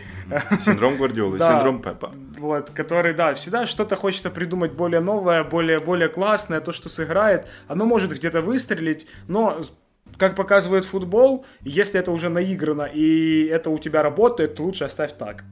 Синдром 0.60 0.96
Гвардиолы, 0.96 1.38
да, 1.38 1.52
синдром 1.52 1.82
Пепа. 1.82 2.12
Вот, 2.38 2.70
который, 2.70 3.14
да, 3.14 3.34
всегда 3.34 3.66
что-то 3.66 3.96
хочется 3.96 4.30
придумать 4.30 4.72
более 4.72 5.00
новое, 5.00 5.44
более, 5.44 5.78
более 5.78 6.08
классное, 6.08 6.60
то, 6.60 6.72
что 6.72 6.88
сыграет. 6.88 7.46
Оно 7.68 7.84
может 7.84 8.12
где-то 8.12 8.40
выстрелить, 8.40 9.06
но 9.28 9.60
как 10.18 10.36
показывает 10.36 10.84
футбол, 10.84 11.44
если 11.62 11.98
это 11.98 12.12
уже 12.12 12.28
наиграно 12.28 12.82
и 12.82 13.46
это 13.46 13.70
у 13.70 13.78
тебя 13.78 14.02
работает, 14.02 14.54
то 14.54 14.62
лучше 14.62 14.84
оставь 14.84 15.12
так. 15.18 15.44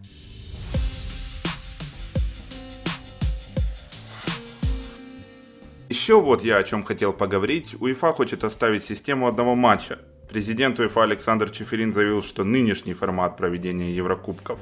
Еще 5.93 6.19
вот 6.19 6.43
я 6.43 6.57
о 6.57 6.65
чем 6.65 6.85
хотел 6.85 7.13
поговорить. 7.13 7.77
УЕФА 7.79 8.13
хочет 8.13 8.45
оставить 8.45 8.83
систему 8.83 9.27
одного 9.27 9.55
матча. 9.55 9.99
Президент 10.31 10.81
УЕФА 10.81 11.03
Александр 11.03 11.51
Чеферин 11.51 11.93
заявил, 11.93 12.23
что 12.23 12.45
нынешний 12.45 12.95
формат 12.95 13.37
проведения 13.37 13.93
Еврокубков, 13.93 14.59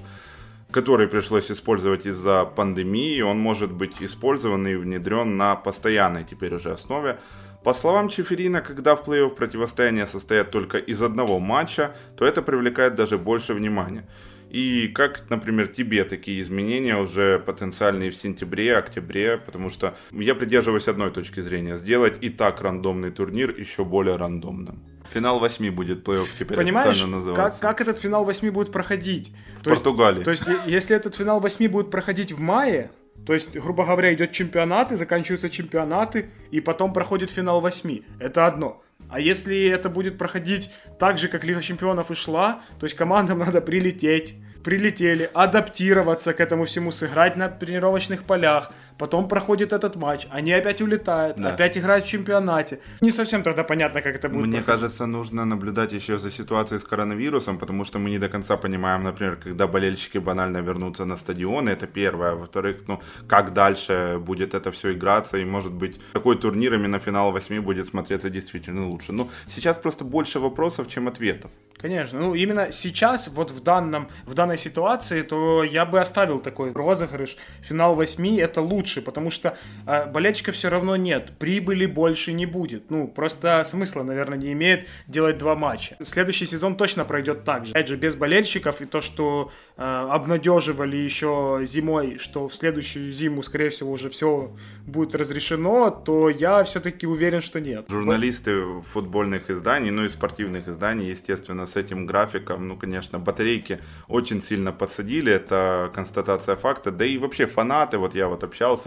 который 0.72 1.06
пришлось 1.06 1.48
использовать 1.52 2.04
из-за 2.04 2.44
пандемии, 2.44 3.20
он 3.20 3.38
может 3.38 3.70
быть 3.70 4.02
использован 4.02 4.66
и 4.66 4.74
внедрен 4.74 5.36
на 5.36 5.54
постоянной 5.54 6.24
теперь 6.24 6.52
уже 6.52 6.72
основе. 6.72 7.16
По 7.62 7.74
словам 7.74 8.08
Чеферина, 8.08 8.60
когда 8.60 8.96
в 8.96 9.06
плей-офф 9.06 9.30
противостояния 9.30 10.08
состоят 10.08 10.50
только 10.50 10.78
из 10.78 11.00
одного 11.00 11.38
матча, 11.38 11.94
то 12.16 12.24
это 12.24 12.42
привлекает 12.42 12.96
даже 12.96 13.18
больше 13.18 13.54
внимания. 13.54 14.04
И 14.50 14.88
как, 14.88 15.30
например, 15.30 15.68
тебе 15.68 16.04
такие 16.04 16.40
изменения 16.40 16.96
уже 16.96 17.38
потенциальные 17.38 18.10
в 18.10 18.16
сентябре, 18.16 18.76
октябре, 18.76 19.38
потому 19.38 19.70
что 19.70 19.96
я 20.10 20.34
придерживаюсь 20.34 20.88
одной 20.88 21.12
точки 21.12 21.40
зрения, 21.40 21.76
сделать 21.76 22.14
и 22.20 22.30
так 22.30 22.60
рандомный 22.60 23.12
турнир 23.12 23.54
еще 23.56 23.84
более 23.84 24.16
рандомным. 24.16 24.82
Финал 25.12 25.38
восьми 25.38 25.70
будет 25.70 26.06
плей-офф 26.06 26.28
теперь 26.38 26.56
Понимаешь, 26.56 26.90
официально 26.90 27.16
называться. 27.16 27.60
Как, 27.60 27.78
как 27.78 27.88
этот 27.88 28.00
финал 28.00 28.24
восьми 28.24 28.50
будет 28.50 28.72
проходить? 28.72 29.32
В 29.58 29.62
то 29.62 29.70
Португалии. 29.70 30.28
Есть, 30.28 30.44
то 30.44 30.50
есть, 30.50 30.66
если 30.66 30.96
этот 30.96 31.14
финал 31.14 31.40
восьми 31.40 31.68
будет 31.68 31.90
проходить 31.90 32.32
в 32.32 32.40
мае, 32.40 32.90
то 33.26 33.34
есть, 33.34 33.56
грубо 33.56 33.84
говоря, 33.84 34.12
идет 34.12 34.32
чемпионат, 34.32 34.92
и 34.92 34.96
заканчиваются 34.96 35.50
чемпионаты, 35.50 36.30
и 36.50 36.60
потом 36.60 36.92
проходит 36.92 37.30
финал 37.30 37.60
восьми. 37.60 38.04
Это 38.18 38.46
одно. 38.46 38.82
А 39.08 39.20
если 39.20 39.66
это 39.66 39.88
будет 39.88 40.18
проходить 40.18 40.70
так 41.00 41.16
же, 41.16 41.28
как 41.28 41.44
Лига 41.44 41.62
Чемпионов 41.62 42.10
и 42.10 42.14
шла, 42.14 42.60
то 42.78 42.84
есть 42.84 42.94
командам 42.94 43.38
надо 43.46 43.60
прилететь, 43.60 44.34
прилетели, 44.62 45.28
адаптироваться 45.32 46.34
к 46.34 46.40
этому 46.40 46.66
всему, 46.66 46.92
сыграть 46.92 47.36
на 47.36 47.48
тренировочных 47.48 48.24
полях, 48.24 48.70
потом 49.00 49.28
проходит 49.28 49.72
этот 49.72 49.96
матч, 49.96 50.26
они 50.30 50.52
опять 50.52 50.82
улетают, 50.82 51.36
да. 51.36 51.54
опять 51.54 51.78
играют 51.78 52.04
в 52.04 52.08
чемпионате. 52.08 52.78
Не 53.00 53.10
совсем 53.10 53.42
тогда 53.42 53.64
понятно, 53.64 54.02
как 54.02 54.14
это 54.14 54.28
будет. 54.28 54.46
Мне 54.46 54.58
проходить. 54.58 54.66
кажется, 54.66 55.06
нужно 55.06 55.44
наблюдать 55.44 55.92
еще 55.92 56.18
за 56.18 56.30
ситуацией 56.30 56.78
с 56.78 56.84
коронавирусом, 56.84 57.58
потому 57.58 57.84
что 57.84 57.98
мы 57.98 58.10
не 58.10 58.18
до 58.18 58.28
конца 58.28 58.56
понимаем, 58.56 59.02
например, 59.04 59.36
когда 59.36 59.66
болельщики 59.66 60.18
банально 60.18 60.58
вернутся 60.62 61.04
на 61.04 61.16
стадионы, 61.16 61.70
это 61.70 61.86
первое. 61.86 62.34
Во-вторых, 62.34 62.76
ну, 62.88 63.00
как 63.28 63.52
дальше 63.52 64.18
будет 64.20 64.54
это 64.54 64.70
все 64.70 64.92
играться, 64.92 65.38
и 65.38 65.44
может 65.44 65.72
быть 65.72 66.00
такой 66.12 66.36
турнир 66.36 66.74
именно 66.74 66.98
финал 66.98 67.32
восьми 67.32 67.58
будет 67.60 67.86
смотреться 67.86 68.28
действительно 68.28 68.86
лучше. 68.86 69.12
Но 69.12 69.28
сейчас 69.48 69.76
просто 69.76 70.04
больше 70.04 70.40
вопросов, 70.40 70.88
чем 70.88 71.08
ответов. 71.08 71.50
Конечно, 71.82 72.20
ну 72.20 72.34
именно 72.34 72.72
сейчас, 72.72 73.28
вот 73.28 73.50
в, 73.50 73.62
данном, 73.62 74.08
в 74.26 74.34
данной 74.34 74.58
ситуации, 74.58 75.22
то 75.22 75.64
я 75.64 75.86
бы 75.86 75.98
оставил 76.00 76.38
такой 76.40 76.72
розыгрыш. 76.72 77.36
Финал 77.62 77.94
восьми 77.94 78.36
это 78.36 78.60
лучше 78.60 78.89
лучше, 78.90 79.02
потому 79.02 79.30
что 79.30 79.56
э, 79.86 80.06
болельщиков 80.06 80.54
все 80.54 80.68
равно 80.68 80.96
нет, 80.96 81.32
прибыли 81.38 81.86
больше 81.86 82.32
не 82.32 82.46
будет. 82.46 82.90
Ну, 82.90 83.08
просто 83.08 83.62
смысла, 83.64 84.02
наверное, 84.02 84.38
не 84.38 84.52
имеет 84.52 84.86
делать 85.08 85.38
два 85.38 85.54
матча. 85.54 85.96
Следующий 86.02 86.46
сезон 86.46 86.76
точно 86.76 87.04
пройдет 87.04 87.44
так 87.44 87.66
же. 87.66 87.72
Опять 87.72 87.88
же, 87.88 87.96
без 87.96 88.14
болельщиков 88.14 88.80
и 88.80 88.84
то, 88.84 89.00
что 89.00 89.50
э, 89.76 89.82
обнадеживали 89.82 90.96
еще 90.96 91.60
зимой, 91.64 92.18
что 92.18 92.48
в 92.48 92.54
следующую 92.54 93.12
зиму, 93.12 93.42
скорее 93.42 93.70
всего, 93.70 93.92
уже 93.92 94.08
все 94.08 94.52
будет 94.86 95.14
разрешено, 95.14 95.90
то 95.90 96.30
я 96.30 96.64
все-таки 96.64 97.06
уверен, 97.06 97.40
что 97.40 97.60
нет. 97.60 97.86
Журналисты 97.88 98.82
футбольных 98.82 99.50
изданий, 99.50 99.90
ну 99.90 100.04
и 100.04 100.08
спортивных 100.08 100.68
изданий, 100.68 101.10
естественно, 101.10 101.66
с 101.66 101.76
этим 101.76 102.06
графиком, 102.06 102.68
ну, 102.68 102.76
конечно, 102.76 103.18
батарейки 103.18 103.78
очень 104.08 104.42
сильно 104.42 104.72
подсадили, 104.72 105.32
это 105.32 105.90
констатация 105.94 106.56
факта, 106.56 106.90
да 106.90 107.04
и 107.04 107.18
вообще 107.18 107.46
фанаты, 107.46 107.98
вот 107.98 108.14
я 108.14 108.28
вот 108.28 108.44
общался, 108.44 108.79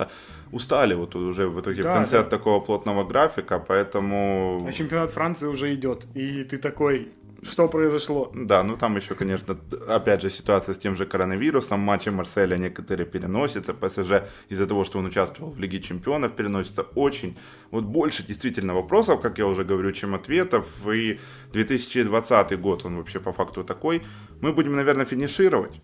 устали 0.52 0.94
вот 0.94 1.16
уже 1.16 1.48
в 1.48 1.60
итоге 1.60 1.84
да, 1.84 1.92
в 1.92 1.96
конце 1.96 2.18
да. 2.18 2.22
от 2.22 2.30
такого 2.30 2.60
плотного 2.60 3.04
графика, 3.04 3.60
поэтому... 3.60 4.66
А 4.68 4.72
чемпионат 4.72 5.12
Франции 5.12 5.48
уже 5.48 5.74
идет, 5.74 6.06
и 6.14 6.44
ты 6.44 6.58
такой, 6.58 7.12
что 7.44 7.68
произошло. 7.68 8.32
Да, 8.34 8.64
ну 8.64 8.76
там 8.76 8.96
еще, 8.96 9.16
конечно, 9.16 9.58
опять 9.88 10.22
же, 10.22 10.30
ситуация 10.30 10.76
с 10.76 10.78
тем 10.78 10.96
же 10.96 11.06
коронавирусом. 11.06 11.80
Матчи 11.80 12.10
Марселя 12.10 12.58
некоторые 12.58 13.06
переносятся. 13.06 13.74
ПСЖ 13.74 14.24
из-за 14.50 14.66
того, 14.66 14.86
что 14.86 15.00
он 15.00 15.06
участвовал 15.06 15.52
в 15.52 15.60
Лиге 15.60 15.82
Чемпионов, 15.82 16.36
переносится 16.36 16.84
очень. 16.96 17.36
Вот 17.72 17.84
больше 17.84 18.24
действительно 18.24 18.74
вопросов, 18.74 19.22
как 19.22 19.38
я 19.40 19.46
уже 19.46 19.64
говорю, 19.64 19.92
чем 19.92 20.16
ответов. 20.16 20.66
И 20.88 21.20
2020 21.54 22.60
год, 22.60 22.86
он 22.86 22.98
вообще 22.98 23.20
по 23.20 23.34
факту 23.34 23.64
такой. 23.64 24.02
Мы 24.42 24.54
будем, 24.54 24.76
наверное, 24.76 25.06
финишировать. 25.06 25.82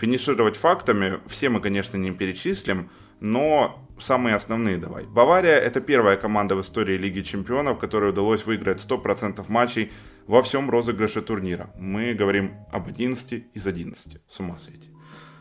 Финишировать 0.00 0.56
фактами. 0.56 1.20
Все 1.26 1.48
мы, 1.48 1.60
конечно, 1.60 1.96
не 1.98 2.10
перечислим, 2.12 2.88
но 3.24 3.88
самые 3.98 4.36
основные 4.36 4.76
давай. 4.76 5.04
Бавария 5.04 5.58
это 5.58 5.80
первая 5.80 6.16
команда 6.18 6.56
в 6.56 6.60
истории 6.60 6.98
Лиги 6.98 7.22
Чемпионов, 7.22 7.78
которой 7.78 8.10
удалось 8.10 8.44
выиграть 8.44 8.84
100% 8.86 9.44
матчей 9.48 9.92
во 10.26 10.42
всем 10.42 10.68
розыгрыше 10.70 11.22
турнира. 11.22 11.70
Мы 11.78 12.12
говорим 12.12 12.52
об 12.70 12.88
11 12.88 13.46
из 13.54 13.66
11. 13.66 14.18
С 14.28 14.40
ума 14.40 14.58
сойти. 14.58 14.90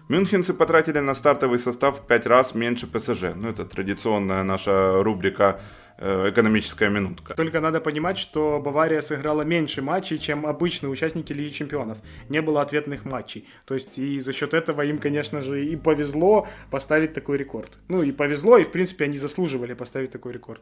Мюнхенцы 0.08 0.54
потратили 0.54 1.00
на 1.00 1.14
стартовый 1.14 1.60
состав 1.60 2.00
в 2.00 2.08
5 2.08 2.26
раз 2.26 2.56
меньше 2.56 2.88
ПСЖ. 2.88 3.36
Ну, 3.36 3.50
это 3.50 3.66
традиционная 3.66 4.44
наша 4.44 5.04
рубрика 5.04 5.60
экономическая 5.98 6.90
минутка. 6.90 7.34
Только 7.36 7.60
надо 7.60 7.80
понимать, 7.82 8.18
что 8.18 8.60
Бавария 8.60 9.02
сыграла 9.02 9.44
меньше 9.44 9.82
матчей, 9.82 10.18
чем 10.18 10.46
обычные 10.46 10.90
участники 10.90 11.34
Лиги 11.34 11.54
Чемпионов. 11.54 11.98
Не 12.30 12.42
было 12.42 12.62
ответных 12.62 13.06
матчей. 13.06 13.48
То 13.66 13.74
есть 13.76 13.98
и 14.00 14.20
за 14.20 14.34
счет 14.34 14.54
этого 14.54 14.82
им, 14.82 14.98
конечно 14.98 15.42
же, 15.42 15.66
и 15.66 15.76
повезло 15.76 16.48
поставить 16.72 17.14
такой 17.14 17.38
рекорд. 17.38 17.78
Ну 17.88 18.02
и 18.04 18.12
повезло, 18.12 18.58
и 18.58 18.64
в 18.64 18.72
принципе 18.72 19.06
они 19.06 19.18
заслуживали 19.18 19.74
поставить 19.74 20.12
такой 20.12 20.34
рекорд. 20.34 20.62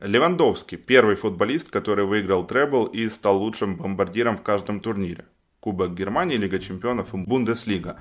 Левандовский, 0.00 0.78
первый 0.78 1.16
футболист, 1.16 1.70
который 1.70 2.06
выиграл 2.06 2.46
требл 2.46 2.86
и 2.86 3.08
стал 3.08 3.38
лучшим 3.38 3.76
бомбардиром 3.76 4.36
в 4.36 4.42
каждом 4.42 4.80
турнире. 4.80 5.24
Кубок 5.60 5.94
Германии, 5.94 6.36
Лига 6.36 6.58
Чемпионов 6.58 7.12
и 7.12 7.18
Бундеслига. 7.18 8.00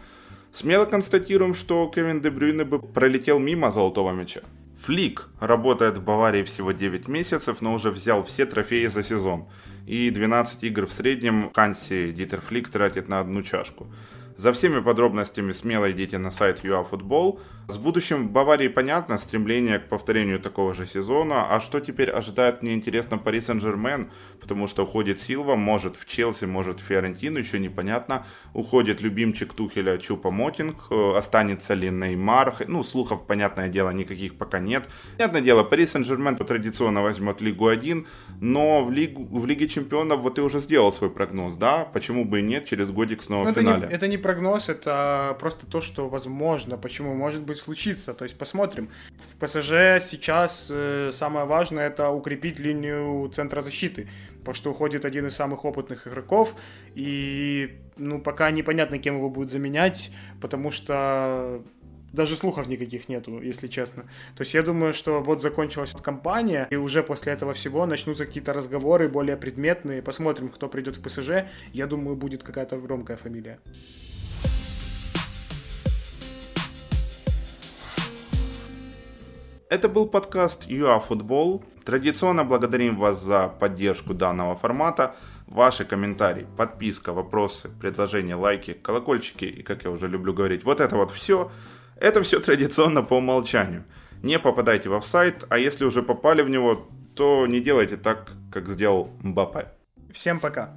Смело 0.53 0.85
констатируем, 0.85 1.53
что 1.53 1.91
Кевин 1.93 2.21
Де 2.21 2.31
Брюйне 2.31 2.63
бы 2.63 2.79
пролетел 2.79 3.37
мимо 3.37 3.69
золотого 3.69 4.13
мяча. 4.13 4.41
Флик 4.83 5.27
работает 5.39 5.97
в 5.97 6.03
Баварии 6.03 6.43
всего 6.43 6.71
9 6.71 7.07
месяцев, 7.07 7.61
но 7.61 7.73
уже 7.73 7.91
взял 7.91 8.23
все 8.23 8.45
трофеи 8.45 8.87
за 8.87 9.03
сезон. 9.03 9.47
И 9.85 10.09
12 10.09 10.63
игр 10.63 10.85
в 10.85 10.93
среднем 10.93 11.51
Ханси 11.53 12.11
Дитер 12.11 12.39
Флик 12.41 12.69
тратит 12.69 13.09
на 13.09 13.19
одну 13.19 13.43
чашку. 13.43 13.87
За 14.39 14.53
всеми 14.53 14.79
подробностями 14.79 15.51
смело 15.51 15.91
идите 15.91 16.17
на 16.17 16.31
сайт 16.31 16.63
UAFootball. 16.63 17.39
С 17.67 17.77
будущим 17.77 18.29
в 18.29 18.31
Баварии 18.31 18.69
понятно, 18.69 19.17
стремление 19.17 19.79
к 19.79 19.89
повторению 19.89 20.39
такого 20.39 20.73
же 20.73 20.87
сезона. 20.87 21.53
А 21.55 21.59
что 21.59 21.81
теперь 21.81 22.09
ожидает, 22.09 22.61
мне 22.63 22.73
интересно, 22.73 23.17
Пари 23.17 23.41
Сен-Жермен, 23.41 24.09
потому 24.39 24.67
что 24.67 24.83
уходит 24.83 25.21
Силва, 25.21 25.55
может 25.55 25.97
в 25.97 26.05
Челси, 26.05 26.45
может 26.45 26.79
в 26.79 26.83
Фиорентину, 26.83 27.37
еще 27.37 27.59
непонятно. 27.59 28.25
Уходит 28.53 29.01
любимчик 29.01 29.53
Тухеля 29.53 29.97
Чупа 29.97 30.31
Мотинг, 30.31 30.77
э, 30.89 31.13
останется 31.17 31.73
ли 31.73 31.89
Неймар, 31.89 32.55
ну, 32.67 32.83
слухов, 32.83 33.27
понятное 33.27 33.67
дело, 33.67 33.89
никаких 33.91 34.35
пока 34.35 34.59
нет. 34.59 34.87
Понятное 35.17 35.41
дело, 35.41 35.63
Пари 35.63 35.85
Сен-Жермен 35.85 36.37
традиционно 36.37 37.01
возьмет 37.01 37.41
Лигу 37.41 37.67
1, 37.67 38.07
но 38.41 38.83
в, 38.85 38.91
Лигу, 38.91 39.39
в 39.39 39.45
Лиге 39.45 39.67
Чемпионов 39.67 40.21
вот 40.21 40.35
ты 40.35 40.41
уже 40.41 40.61
сделал 40.61 40.93
свой 40.93 41.09
прогноз, 41.11 41.55
да? 41.55 41.83
Почему 41.83 42.23
бы 42.23 42.39
и 42.39 42.41
нет, 42.41 42.65
через 42.65 42.89
годик 42.89 43.21
снова 43.21 43.43
но 43.43 43.51
в 43.51 43.53
финале. 43.53 43.81
Это 43.83 43.89
не, 43.89 43.95
это 43.95 44.07
не 44.07 44.17
прогноз, 44.29 44.69
это 44.69 45.35
просто 45.39 45.65
то, 45.65 45.81
что 45.81 46.07
возможно, 46.07 46.77
почему 46.77 47.15
может 47.15 47.41
быть 47.41 47.57
случиться. 47.57 48.13
То 48.13 48.25
есть 48.25 48.37
посмотрим. 48.37 48.89
В 49.31 49.45
ПСЖ 49.45 50.05
сейчас 50.05 50.67
э, 50.69 51.09
самое 51.11 51.45
важное 51.47 51.87
это 51.87 52.09
укрепить 52.09 52.59
линию 52.59 53.27
центра 53.29 53.61
защиты, 53.61 54.07
потому 54.39 54.53
что 54.53 54.71
уходит 54.71 55.05
один 55.05 55.25
из 55.25 55.35
самых 55.35 55.65
опытных 55.65 56.07
игроков, 56.07 56.53
и 56.93 57.79
ну 57.97 58.21
пока 58.21 58.51
непонятно, 58.51 58.99
кем 58.99 59.15
его 59.15 59.29
будут 59.29 59.51
заменять, 59.51 60.11
потому 60.41 60.69
что 60.69 61.63
даже 62.13 62.35
слухов 62.35 62.67
никаких 62.67 63.09
нету, 63.09 63.41
если 63.41 63.67
честно. 63.67 64.03
То 64.35 64.41
есть 64.41 64.53
я 64.53 64.61
думаю, 64.61 64.93
что 64.93 65.21
вот 65.21 65.41
закончилась 65.41 65.91
кампания, 65.91 66.67
и 66.69 66.75
уже 66.75 67.01
после 67.01 67.33
этого 67.33 67.53
всего 67.53 67.85
начнутся 67.87 68.25
какие-то 68.25 68.53
разговоры 68.53 69.09
более 69.09 69.37
предметные. 69.37 70.01
Посмотрим, 70.01 70.49
кто 70.49 70.67
придет 70.67 70.97
в 70.97 71.01
ПСЖ. 71.01 71.29
Я 71.73 71.87
думаю, 71.87 72.15
будет 72.15 72.43
какая-то 72.43 72.77
громкая 72.77 73.17
фамилия. 73.17 73.59
Это 79.69 79.87
был 79.87 80.07
подкаст 80.07 80.67
UA 80.67 80.99
Футбол. 80.99 81.63
Традиционно 81.85 82.43
благодарим 82.43 82.97
вас 82.97 83.21
за 83.21 83.49
поддержку 83.49 84.15
данного 84.15 84.55
формата. 84.55 85.15
Ваши 85.45 85.85
комментарии, 85.85 86.47
подписка, 86.57 87.13
вопросы, 87.13 87.69
предложения, 87.79 88.33
лайки, 88.33 88.73
колокольчики 88.73 89.45
и, 89.45 89.61
как 89.61 89.83
я 89.83 89.91
уже 89.91 90.07
люблю 90.07 90.33
говорить, 90.33 90.63
вот 90.63 90.81
это 90.81 90.95
вот 90.95 91.11
все. 91.11 91.51
Это 91.97 92.23
все 92.23 92.39
традиционно 92.39 93.03
по 93.03 93.17
умолчанию. 93.17 93.83
Не 94.23 94.39
попадайте 94.39 94.89
в 94.89 94.95
офсайт, 94.95 95.45
а 95.49 95.59
если 95.59 95.85
уже 95.85 96.01
попали 96.01 96.41
в 96.41 96.49
него, 96.49 96.87
то 97.13 97.45
не 97.45 97.59
делайте 97.59 97.97
так, 97.97 98.31
как 98.51 98.67
сделал 98.69 99.11
Мбаппе. 99.21 99.67
Всем 100.11 100.39
пока. 100.39 100.75